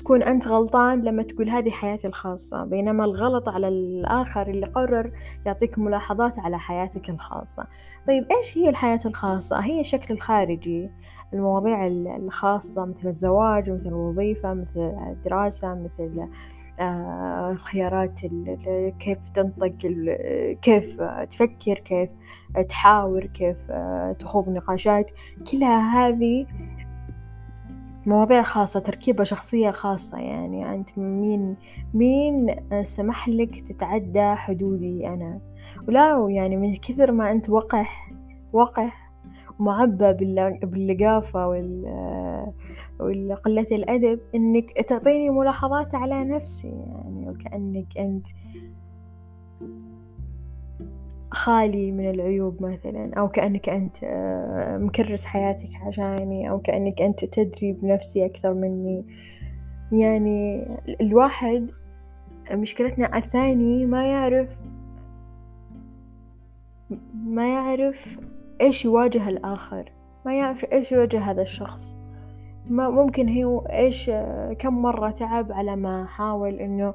تكون 0.00 0.22
أنت 0.22 0.48
غلطان 0.48 1.02
لما 1.02 1.22
تقول 1.22 1.48
هذه 1.48 1.70
حياتي 1.70 2.06
الخاصة 2.06 2.64
بينما 2.64 3.04
الغلط 3.04 3.48
على 3.48 3.68
الآخر 3.68 4.48
اللي 4.48 4.66
قرر 4.66 5.12
يعطيك 5.46 5.78
ملاحظات 5.78 6.38
على 6.38 6.58
حياتك 6.58 7.10
الخاصة. 7.10 7.66
طيب 8.06 8.26
إيش 8.32 8.58
هي 8.58 8.68
الحياة 8.68 9.00
الخاصة؟ 9.06 9.60
هي 9.60 9.80
الشكل 9.80 10.14
الخارجي. 10.14 10.90
المواضيع 11.34 11.86
الخاصة 12.16 12.84
مثل 12.84 13.08
الزواج 13.08 13.70
مثل 13.70 13.88
الوظيفة 13.88 14.54
مثل 14.54 14.80
الدراسة 15.10 15.74
مثل 15.74 16.28
الخيارات 17.50 18.20
كيف 18.98 19.28
تنطق 19.28 19.66
كيف 20.62 21.00
تفكر 21.30 21.78
كيف 21.78 22.10
تحاور 22.68 23.26
كيف 23.26 23.56
آه، 23.70 24.12
تخوض 24.12 24.48
نقاشات. 24.50 25.10
كلها 25.52 26.08
هذه 26.08 26.46
مواضيع 28.06 28.42
خاصة 28.42 28.80
تركيبة 28.80 29.24
شخصية 29.24 29.70
خاصة 29.70 30.18
يعني. 30.18 30.74
أنت 30.74 30.98
مين 30.98 31.56
مين 31.94 32.56
سمح 32.82 33.28
لك 33.28 33.60
تتعدى 33.60 34.34
حدودي 34.34 35.08
أنا؟ 35.08 35.40
ولا 35.88 36.26
يعني 36.30 36.56
من 36.56 36.74
كثر 36.74 37.12
ما 37.12 37.32
أنت 37.32 37.50
وقح 37.50 38.12
وقح 38.52 39.09
ومعبى 39.60 40.12
باللقافة 40.62 41.48
وقلة 43.00 43.66
الأدب 43.72 44.20
إنك 44.34 44.70
تعطيني 44.70 45.30
ملاحظات 45.30 45.94
على 45.94 46.24
نفسي 46.24 46.68
يعني 46.68 47.30
وكأنك 47.30 47.98
أنت 47.98 48.26
خالي 51.30 51.92
من 51.92 52.10
العيوب 52.10 52.62
مثلا 52.62 53.14
أو 53.14 53.28
كأنك 53.28 53.68
أنت 53.68 53.96
آه، 54.04 54.78
مكرس 54.78 55.24
حياتك 55.24 55.70
عشاني 55.82 56.50
أو 56.50 56.60
كأنك 56.60 57.02
أنت 57.02 57.24
تدري 57.24 57.72
بنفسي 57.72 58.24
أكثر 58.26 58.54
مني. 58.54 59.04
يعني 59.92 60.66
الواحد 61.00 61.70
مشكلتنا 62.52 63.16
الثاني 63.16 63.86
ما 63.86 64.06
يعرف 64.06 64.48
ما 67.14 67.54
يعرف 67.54 68.18
إيش 68.60 68.84
يواجه 68.84 69.28
الآخر؟ 69.28 69.92
ما 70.26 70.38
يعرف 70.38 70.64
إيش 70.72 70.92
يواجه 70.92 71.20
هذا 71.20 71.42
الشخص. 71.42 71.96
ما 72.66 72.90
ممكن 72.90 73.42
هو 73.42 73.58
إيش 73.58 74.10
كم 74.58 74.82
مرة 74.82 75.10
تعب 75.10 75.52
على 75.52 75.76
ما 75.76 76.06
حاول 76.06 76.54
إنه 76.54 76.94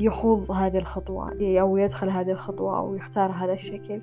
يخوض 0.00 0.50
هذه 0.50 0.78
الخطوة 0.78 1.32
أو 1.42 1.76
يدخل 1.76 2.10
هذه 2.10 2.30
الخطوة 2.30 2.78
أو 2.78 2.94
يختار 2.94 3.30
هذا 3.30 3.52
الشكل. 3.52 4.02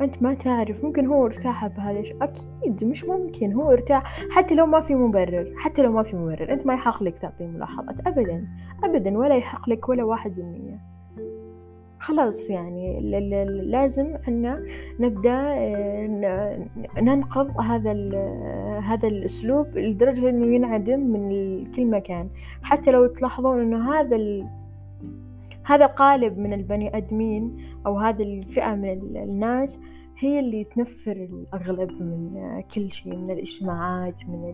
أنت 0.00 0.22
ما 0.22 0.34
تعرف 0.34 0.84
ممكن 0.84 1.06
هو 1.06 1.26
ارتاح 1.26 1.66
بهذا 1.66 2.00
الشيء 2.00 2.24
أكيد 2.24 2.84
مش 2.84 3.04
ممكن 3.04 3.52
هو 3.52 3.72
ارتاح. 3.72 4.02
حتى 4.30 4.54
لو 4.54 4.66
ما 4.66 4.80
في 4.80 4.94
مبرر 4.94 5.54
حتى 5.56 5.82
لو 5.82 5.92
ما 5.92 6.02
في 6.02 6.16
مبرر 6.16 6.52
أنت 6.52 6.66
ما 6.66 6.74
يحق 6.74 7.02
لك 7.02 7.18
تعطيه 7.18 7.46
ملاحظات 7.46 8.06
أبدا 8.06 8.48
أبدا 8.84 9.18
ولا 9.18 9.36
يحق 9.36 9.68
لك 9.68 9.88
ولا 9.88 10.04
واحد 10.04 10.34
بالمية. 10.34 10.93
خلاص 12.04 12.50
يعني 12.50 13.00
لازم 13.46 14.16
أن 14.28 14.64
نبدأ 15.00 15.54
آه، 15.54 16.66
ننقض 17.00 17.60
هذا 17.60 17.92
هذا 18.80 19.08
الأسلوب 19.08 19.78
لدرجة 19.78 20.28
إنه 20.28 20.54
ينعدم 20.54 21.00
من 21.00 21.64
كل 21.64 21.86
مكان. 21.86 22.28
حتى 22.62 22.90
لو 22.90 23.06
تلاحظون 23.06 23.60
إنه 23.60 23.92
هذا 23.92 24.18
هذا 25.66 25.86
قالب 25.86 26.38
من 26.38 26.52
البني 26.52 26.96
آدمين 26.96 27.56
أو 27.86 27.98
هذه 27.98 28.22
الفئة 28.22 28.74
من 28.74 29.16
الناس 29.16 29.80
هي 30.18 30.40
اللي 30.40 30.64
تنفر 30.64 31.12
الأغلب 31.12 31.90
من 32.02 32.60
كل 32.74 32.92
شيء 32.92 33.16
من 33.16 33.30
الاجتماعات 33.30 34.20
من 34.28 34.50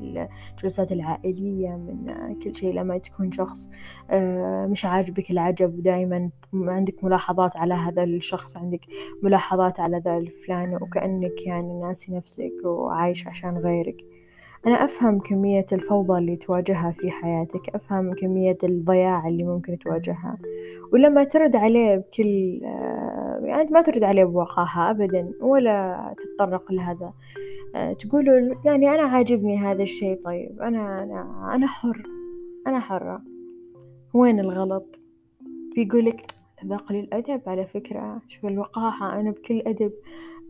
الجلسات 0.57 0.92
العائلية 0.92 1.68
من 1.68 2.14
كل 2.38 2.57
شيء 2.57 2.75
لما 2.75 2.99
تكون 2.99 3.33
شخص 3.33 3.70
آه، 4.11 4.66
مش 4.66 4.85
عاجبك 4.85 5.31
العجب 5.31 5.79
ودائما 5.79 6.31
عندك 6.55 7.05
ملاحظات 7.05 7.57
على 7.57 7.75
هذا 7.75 8.05
الشخص 8.05 8.57
عندك 8.57 8.81
ملاحظات 9.23 9.81
على 9.81 9.99
ذا 9.99 10.16
الفلان 10.16 10.75
وكأنك 10.75 11.46
يعني 11.46 11.81
ناسي 11.81 12.12
نفسك 12.12 12.53
وعايش 12.64 13.27
عشان 13.27 13.59
غيرك. 13.59 14.05
أنا 14.66 14.85
أفهم 14.85 15.18
كمية 15.18 15.66
الفوضى 15.73 16.18
اللي 16.18 16.37
تواجهها 16.37 16.90
في 16.90 17.11
حياتك 17.11 17.75
أفهم 17.75 18.14
كمية 18.14 18.59
الضياع 18.64 19.29
اللي 19.29 19.44
ممكن 19.44 19.79
تواجهها. 19.79 20.38
ولما 20.92 21.25
ترد 21.25 21.57
عليه 21.57 21.96
بكل 21.96 22.61
يعني 23.51 23.71
ما 23.71 23.83
ترد 23.83 24.03
عليه 24.03 24.25
بوقاحة 24.25 24.91
أبدا 24.91 25.33
ولا 25.41 26.15
تتطرق 26.19 26.73
لهذا. 26.73 27.13
آه، 27.75 27.93
تقول 27.93 28.57
يعني 28.65 28.89
أنا 28.95 29.03
عاجبني 29.03 29.59
هذا 29.59 29.83
الشيء 29.83 30.21
طيب. 30.25 30.63
أنا 30.63 31.03
أنا 31.03 31.51
أنا 31.55 31.67
حر. 31.67 32.03
أنا 32.67 32.81
حرة. 32.81 33.23
وين 34.15 34.41
الغلط؟ 34.41 35.01
بيقولك 35.75 36.21
هذا 36.59 36.77
قليل 36.77 37.09
على 37.47 37.67
فكرة 37.67 38.23
شوف 38.29 38.47
الوقاحة 38.47 39.21
أنا 39.21 39.31
بكل 39.31 39.63
أدب 39.67 39.93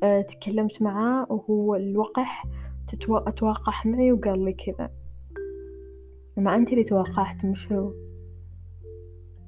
آه، 0.02 0.20
تكلمت 0.20 0.82
معاه 0.82 1.26
وهو 1.30 1.74
الوقح 1.74 2.44
أتوقح 3.08 3.86
معي 3.86 4.12
وقال 4.12 4.44
لي 4.44 4.52
كذا. 4.52 4.90
ما 6.36 6.54
أنت 6.54 6.72
اللي 6.72 6.84
توقحت 6.84 7.44
مش 7.44 7.72
هو. 7.72 7.92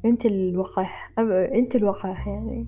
أنت 0.04 0.26
الوقح 0.26 1.12
أب... 1.18 1.30
أنت 1.30 1.76
الوقح 1.76 2.28
يعني. 2.28 2.66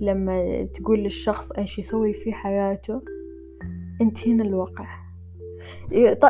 لما 0.00 0.64
تقول 0.64 0.98
للشخص 0.98 1.52
إيش 1.52 1.78
يسوي 1.78 2.12
في 2.12 2.32
حياته 2.32 3.02
أنت 4.00 4.28
هنا 4.28 4.44
الوقح 4.44 5.04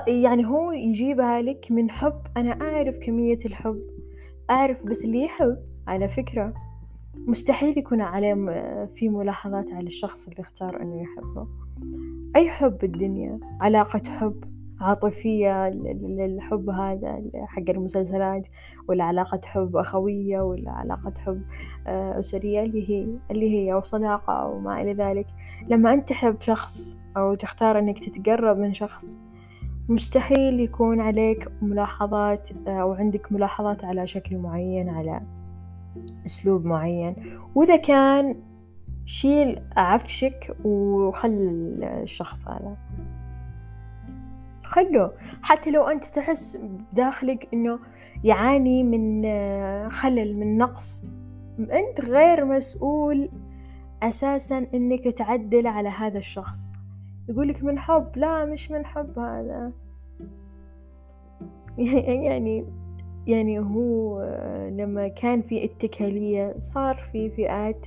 يعني 0.09 0.46
هو 0.46 0.72
يجيبها 0.72 1.42
لك 1.42 1.66
من 1.70 1.90
حب. 1.90 2.22
أنا 2.37 2.50
أعرف 2.50 2.98
كمية 2.98 3.38
الحب 3.44 3.83
أعرف 4.50 4.87
بس 4.87 5.05
اللي 5.05 5.24
يحب 5.24 5.57
على 5.87 6.09
فكرة 6.09 6.55
مستحيل 7.27 7.79
يكون 7.79 8.00
عليه 8.00 8.35
في 8.87 9.09
ملاحظات 9.09 9.72
على 9.72 9.87
الشخص 9.87 10.29
اللي 10.29 10.40
اختار 10.40 10.83
أنه 10.83 11.03
يحبه. 11.03 11.48
أي 12.37 12.50
حب 12.50 12.85
الدنيا 12.85 13.40
علاقة 13.61 14.03
حب 14.09 14.54
عاطفية 14.85 15.68
للحب 15.68 16.70
هذا 16.70 17.23
حق 17.47 17.70
المسلسلات 17.70 18.47
ولا 18.88 19.05
علاقة 19.05 19.40
حب 19.44 19.77
أخوية 19.77 20.40
ولا 20.40 20.70
علاقة 20.70 21.12
حب 21.18 21.42
آه، 21.87 22.18
أسرية 22.18 22.62
اللي 22.62 22.90
هي 22.90 23.18
اللي 23.31 23.51
هي 23.51 23.73
أو 23.73 23.83
صداقة 23.83 24.33
أو 24.33 24.59
ما 24.59 24.83
إلى 24.83 24.92
ذلك. 24.94 25.27
لما 25.68 25.94
أنت 25.94 26.09
تحب 26.09 26.40
شخص 26.40 27.01
أو 27.16 27.35
تختار 27.35 27.79
إنك 27.79 27.99
تتقرب 27.99 28.59
من 28.59 28.75
شخص 28.75 29.18
مستحيل 29.88 30.61
يكون 30.61 31.01
عليك 31.01 31.49
ملاحظات 31.62 32.49
آه، 32.66 32.81
أو 32.81 32.92
عندك 32.92 33.33
ملاحظات 33.33 33.85
على 33.85 34.07
شكل 34.07 34.38
معين 34.38 34.88
على 34.88 35.20
أسلوب 36.27 36.64
معين. 36.64 37.16
وإذا 37.55 37.77
كان 37.77 38.37
شيل 39.07 39.62
عفشك 39.77 40.57
وخل 40.64 41.79
الشخص 41.83 42.49
هذا. 42.49 42.77
خله 44.64 45.12
حتى 45.42 45.70
لو 45.70 45.83
أنت 45.83 46.05
تحس 46.05 46.57
بداخلك 46.57 47.48
إنه 47.55 47.79
يعاني 48.24 48.83
من 48.83 49.22
خلل 49.90 50.37
من 50.37 50.59
نقص 50.59 51.05
أنت 51.59 52.00
غير 52.00 52.44
مسؤول 52.44 53.31
أساسا 54.03 54.66
إنك 54.74 55.05
تعدل 55.05 55.66
على 55.66 55.88
هذا 55.88 56.18
الشخص. 56.18 56.72
يقولك 57.29 57.64
من 57.64 57.79
حب؟ 57.79 58.16
لا 58.16 58.44
مش 58.44 58.70
من 58.70 58.87
حب 58.87 59.18
هذا. 59.18 59.72
يعني 62.29 62.66
يعني 63.27 63.59
هو 63.59 64.22
لما 64.72 65.09
كان 65.09 65.42
في 65.42 65.64
اتكالية 65.64 66.55
صار 66.59 66.94
في 66.94 67.31
فئات 67.31 67.87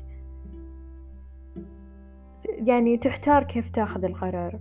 يعني 2.46 2.98
تحتار 2.98 3.44
كيف 3.44 3.70
تاخذ 3.70 4.04
القرار. 4.04 4.60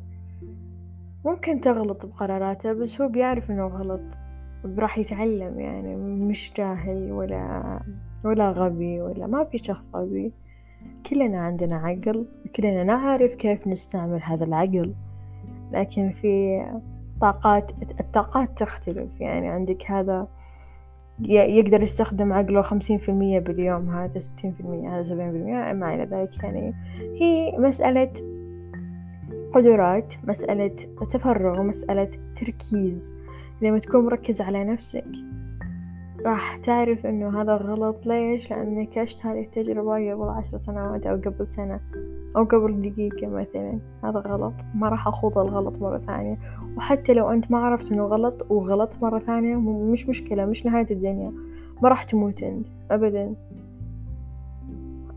ممكن 1.26 1.60
تغلط 1.60 2.06
بقراراته 2.06 2.72
بس 2.72 3.00
هو 3.00 3.08
بيعرف 3.08 3.50
إنه 3.50 3.66
غلط. 3.66 4.00
راح 4.78 4.98
يتعلم 4.98 5.60
يعني 5.60 5.96
مش 5.96 6.52
جاهل 6.56 7.12
ولا 7.12 7.80
ولا 8.24 8.50
غبي 8.50 9.00
ولا 9.00 9.26
ما 9.26 9.44
في 9.44 9.58
شخص 9.58 9.90
غبي. 9.94 10.32
كلنا 11.10 11.40
عندنا 11.40 11.76
عقل 11.76 12.26
كلنا 12.56 12.84
نعرف 12.84 13.34
كيف 13.34 13.66
نستعمل 13.66 14.20
هذا 14.22 14.44
العقل. 14.44 14.94
لكن 15.72 16.10
في 16.10 16.62
طاقات 17.20 17.72
الطاقات 18.00 18.58
تختلف 18.58 19.20
يعني. 19.20 19.48
عندك 19.48 19.90
هذا 19.90 20.28
يقدر 21.28 21.82
يستخدم 21.82 22.32
عقله 22.32 22.62
خمسين 22.62 22.98
في 22.98 23.08
المية 23.08 23.38
باليوم 23.38 23.90
هذا 23.90 24.18
ستين 24.18 24.52
في 24.52 24.60
المية 24.60 24.94
هذا 24.94 25.02
سبعين 25.02 25.32
في 25.32 25.36
المية 25.36 25.72
ما 25.72 25.94
إلى 25.94 26.04
ذلك 26.04 26.44
يعني. 26.44 26.74
هي 27.20 27.58
مسألة 27.58 28.12
قدرات 29.56 30.14
مسألة 30.24 30.76
تفرغ 31.10 31.62
مسألة 31.62 32.10
تركيز. 32.40 33.14
لما 33.62 33.78
تكون 33.78 34.04
مركز 34.04 34.40
على 34.40 34.64
نفسك 34.64 35.08
راح 36.26 36.56
تعرف 36.56 37.06
إنه 37.06 37.42
هذا 37.42 37.54
غلط. 37.54 38.06
ليش؟ 38.06 38.50
لانك 38.50 38.98
عشت 38.98 39.26
هذه 39.26 39.40
التجربة 39.40 40.12
قبل 40.12 40.28
عشر 40.28 40.56
سنوات 40.56 41.06
أو 41.06 41.16
قبل 41.16 41.46
سنة 41.46 41.80
أو 42.36 42.44
قبل 42.44 42.82
دقيقة 42.82 43.26
مثلا. 43.26 43.78
هذا 44.04 44.18
غلط. 44.18 44.54
ما 44.74 44.88
راح 44.88 45.08
أخوض 45.08 45.38
الغلط 45.38 45.82
مرة 45.82 45.98
ثانية. 45.98 46.38
وحتى 46.76 47.14
لو 47.14 47.30
أنت 47.30 47.50
ما 47.50 47.58
عرفت 47.58 47.92
إنه 47.92 48.02
غلط 48.02 48.46
وغلط 48.50 48.98
مرة 49.02 49.18
ثانية 49.18 49.56
مش 49.60 50.08
مشكلة 50.08 50.44
مش 50.44 50.66
نهاية 50.66 50.86
الدنيا. 50.90 51.32
ما 51.82 51.88
راح 51.88 52.04
تموت 52.04 52.42
أنت 52.42 52.66
ابدا. 52.90 53.34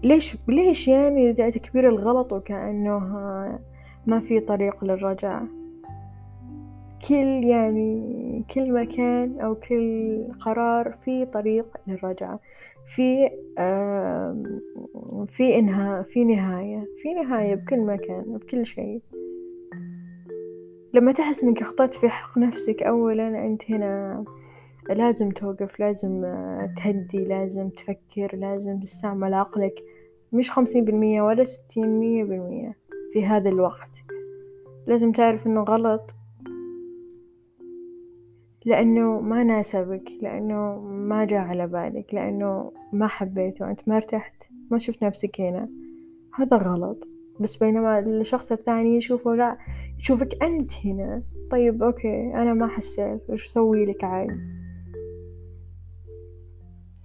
ليش 0.04 0.38
ليش 0.47 0.88
يعني 0.88 1.34
تكبير 1.34 1.89
الغلط 1.89 2.34
وكأنه 2.34 2.99
ما 4.07 4.19
في 4.19 4.39
طريق 4.39 4.83
للرجعة 4.83 5.47
كل 7.07 7.43
يعني 7.43 8.43
كل 8.53 8.73
مكان 8.73 9.39
أو 9.39 9.55
كل 9.55 10.23
قرار 10.39 10.91
في 10.91 11.25
طريق 11.25 11.77
للرجعة 11.88 12.39
في 12.85 13.29
في 15.27 15.59
إنهاء 15.59 16.03
في 16.03 16.25
نهاية 16.25 16.88
في 16.97 17.13
نهاية 17.13 17.55
بكل 17.55 17.79
مكان 17.79 18.38
بكل 18.38 18.65
شيء. 18.65 19.01
لما 20.93 21.12
تحس 21.12 21.43
إنك 21.43 21.62
أخطأت 21.62 21.93
في 21.93 22.09
حق 22.09 22.38
نفسك 22.38 22.83
أولا 22.83 23.45
أنت 23.45 23.71
هنا 23.71 24.23
لازم 24.89 25.29
توقف 25.29 25.79
لازم 25.79 26.21
تهدي 26.77 27.23
لازم 27.25 27.69
تفكر 27.69 28.35
لازم 28.35 28.79
تستعمل 28.79 29.33
عقلك. 29.33 29.83
مش 30.33 30.51
خمسين 30.51 30.85
بالمية 30.85 31.21
ولا 31.21 31.43
ستين 31.43 31.99
مية 31.99 32.23
بالمية. 32.23 32.78
في 33.13 33.25
هذا 33.25 33.49
الوقت. 33.49 34.03
لازم 34.87 35.11
تعرف 35.11 35.47
إنه 35.47 35.61
غلط. 35.61 36.15
لأنه 38.65 39.19
ما 39.19 39.43
ناسبك 39.43 40.09
لأنه 40.21 40.79
ما 40.79 41.25
جاء 41.25 41.39
على 41.39 41.67
بالك 41.67 42.13
لأنه 42.13 42.71
ما 42.93 43.07
حبيته 43.07 43.69
أنت 43.69 43.87
ما 43.87 43.95
ارتحت 43.95 44.43
ما 44.71 44.77
شفت 44.77 45.03
نفسك 45.03 45.41
هنا. 45.41 45.69
هذا 46.35 46.57
غلط. 46.57 47.07
بس 47.39 47.55
بينما 47.55 47.99
الشخص 47.99 48.51
الثاني 48.51 48.95
يشوفه 48.95 49.35
لا 49.35 49.57
يشوفك 49.99 50.43
أنت 50.43 50.71
هنا. 50.85 51.23
طيب 51.51 51.83
أوكي 51.83 52.33
أنا 52.33 52.53
ما 52.53 52.67
حسيت 52.67 53.29
وش 53.29 53.45
أسوي 53.45 53.85
لك 53.85 54.03
عاد؟ 54.03 54.39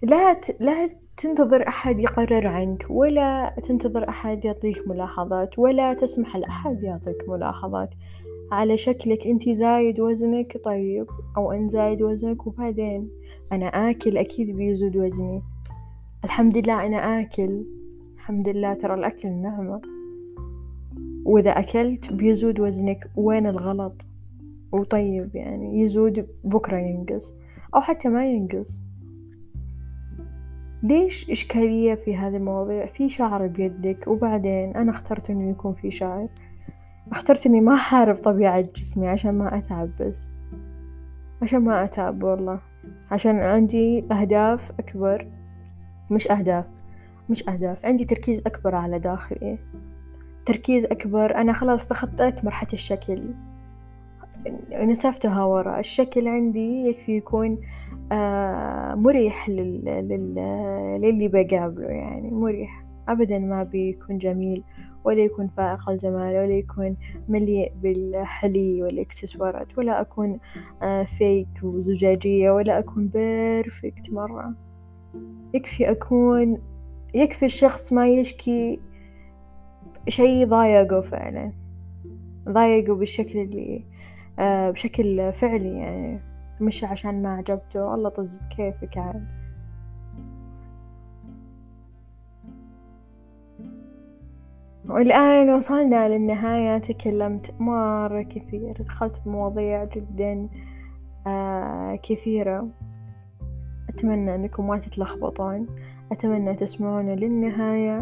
لا 0.02 0.32
ت... 0.32 0.56
لا 0.60 1.03
تنتظر 1.16 1.68
أحد 1.68 2.00
يقرر 2.00 2.46
عنك 2.46 2.86
ولا 2.90 3.54
تنتظر 3.68 4.08
أحد 4.08 4.44
يعطيك 4.44 4.88
ملاحظات 4.88 5.58
ولا 5.58 5.94
تسمح 5.94 6.36
لأحد 6.36 6.82
يعطيك 6.82 7.28
ملاحظات. 7.28 7.94
على 8.52 8.76
شكلك 8.76 9.26
انتي 9.26 9.54
زايد 9.54 10.00
وزنك 10.00 10.64
طيب 10.64 11.06
أو 11.36 11.52
انت 11.52 11.70
زايد 11.70 12.02
وزنك 12.02 12.46
وبعدين 12.46 13.10
أنا 13.52 13.66
آكل 13.66 14.18
أكيد 14.18 14.56
بيزود 14.56 14.96
وزني. 14.96 15.42
الحمد 16.24 16.58
لله 16.58 16.86
أنا 16.86 17.20
آكل. 17.20 17.64
الحمد 18.14 18.48
لله 18.48 18.74
ترى 18.74 18.94
الأكل 18.94 19.28
نعمة. 19.30 19.80
وإذا 21.24 21.50
أكلت 21.50 22.12
بيزود 22.12 22.60
وزنك. 22.60 23.10
وين 23.16 23.46
الغلط؟ 23.46 24.06
وطيب 24.72 25.36
يعني 25.36 25.80
يزود 25.80 26.26
بكرة 26.44 26.76
ينقص 26.78 27.34
أو 27.74 27.80
حتى 27.80 28.08
ما 28.08 28.26
ينقص. 28.26 28.82
ليش 30.84 31.30
إشكالية 31.30 31.94
في 31.94 32.16
هذه 32.16 32.36
المواضيع؟ 32.36 32.86
في 32.86 33.08
شعر 33.08 33.46
بيدك 33.46 34.08
وبعدين 34.08 34.76
أنا 34.76 34.90
اخترت 34.90 35.30
إنه 35.30 35.50
يكون 35.50 35.74
في 35.74 35.90
شعر. 35.90 36.28
اخترت 37.10 37.46
إني 37.46 37.60
ما 37.60 37.74
أحارب 37.74 38.14
طبيعة 38.14 38.60
جسمي 38.60 39.08
عشان 39.08 39.34
ما 39.34 39.58
أتعب 39.58 39.90
بس. 40.00 40.30
عشان 41.42 41.58
ما 41.58 41.84
أتعب 41.84 42.22
والله. 42.22 42.60
عشان 43.10 43.38
عندي 43.38 44.04
أهداف 44.12 44.70
أكبر. 44.78 45.28
مش 46.10 46.30
أهداف 46.30 46.66
مش 47.30 47.48
أهداف 47.48 47.86
عندي 47.86 48.04
تركيز 48.04 48.42
أكبر 48.46 48.74
على 48.74 48.98
داخلي. 48.98 49.58
تركيز 50.46 50.84
أكبر 50.84 51.36
أنا 51.36 51.52
خلاص 51.52 51.88
تخطيت 51.88 52.44
مرحلة 52.44 52.72
الشكل. 52.72 53.34
نسفتها 54.72 55.44
ورا. 55.44 55.80
الشكل 55.80 56.28
عندي 56.28 56.86
يكفي 56.88 57.16
يكون 57.16 57.58
مريح 58.94 59.48
لل... 59.48 59.84
لل... 59.84 60.34
للي 61.00 61.28
بقابله 61.28 61.88
يعني 61.88 62.30
مريح. 62.30 62.84
أبدا 63.08 63.38
ما 63.38 63.62
بيكون 63.62 64.18
جميل 64.18 64.64
ولا 65.04 65.20
يكون 65.20 65.48
فائق 65.48 65.88
الجمال 65.88 66.36
ولا 66.36 66.54
يكون 66.54 66.96
مليء 67.28 67.72
بالحلي 67.82 68.82
والإكسسوارات 68.82 69.78
ولا 69.78 70.00
أكون 70.00 70.38
فيك 71.06 71.48
آه، 71.64 71.66
وزجاجية 71.66 72.50
ولا 72.50 72.78
أكون 72.78 73.08
بيرفكت 73.08 74.10
مرة. 74.10 74.54
يكفي 75.54 75.90
أكون 75.90 76.58
يكفي 77.14 77.44
الشخص 77.44 77.92
ما 77.92 78.08
يشكي 78.08 78.80
شي 80.08 80.44
ضايقه 80.44 81.00
فعلا 81.00 81.52
ضايقه 82.48 82.94
بالشكل 82.94 83.38
اللي 83.38 83.84
آه، 84.38 84.70
بشكل 84.70 85.32
فعلي 85.32 85.78
يعني. 85.78 86.33
مش 86.60 86.84
عشان 86.84 87.22
ما 87.22 87.34
عجبته. 87.34 87.94
الله 87.94 88.08
طز 88.08 88.48
كيفك 88.56 88.98
عاد. 88.98 89.26
والآن 94.88 95.50
وصلنا 95.50 96.08
للنهاية. 96.08 96.78
تكلمت 96.78 97.54
مرة 97.60 98.22
كثير 98.22 98.82
دخلت 98.82 99.20
بمواضيع 99.26 99.84
جدا 99.84 100.48
آه 101.26 101.98
كثيرة. 102.02 102.68
أتمنى 103.88 104.34
أنكم 104.34 104.66
ما 104.66 104.78
تتلخبطون. 104.78 105.66
أتمنى 106.12 106.54
تسمعون 106.54 107.06
للنهاية. 107.06 108.00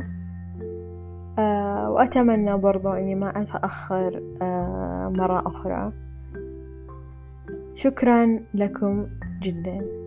آه 1.38 1.90
وأتمنى 1.90 2.56
برضو 2.58 2.88
أني 2.88 3.14
ما 3.14 3.42
أتأخر 3.42 4.22
آه 4.42 5.08
مرة 5.08 5.42
أخرى. 5.46 5.92
شكرا 7.74 8.40
لكم 8.54 9.06
جدا. 9.42 10.01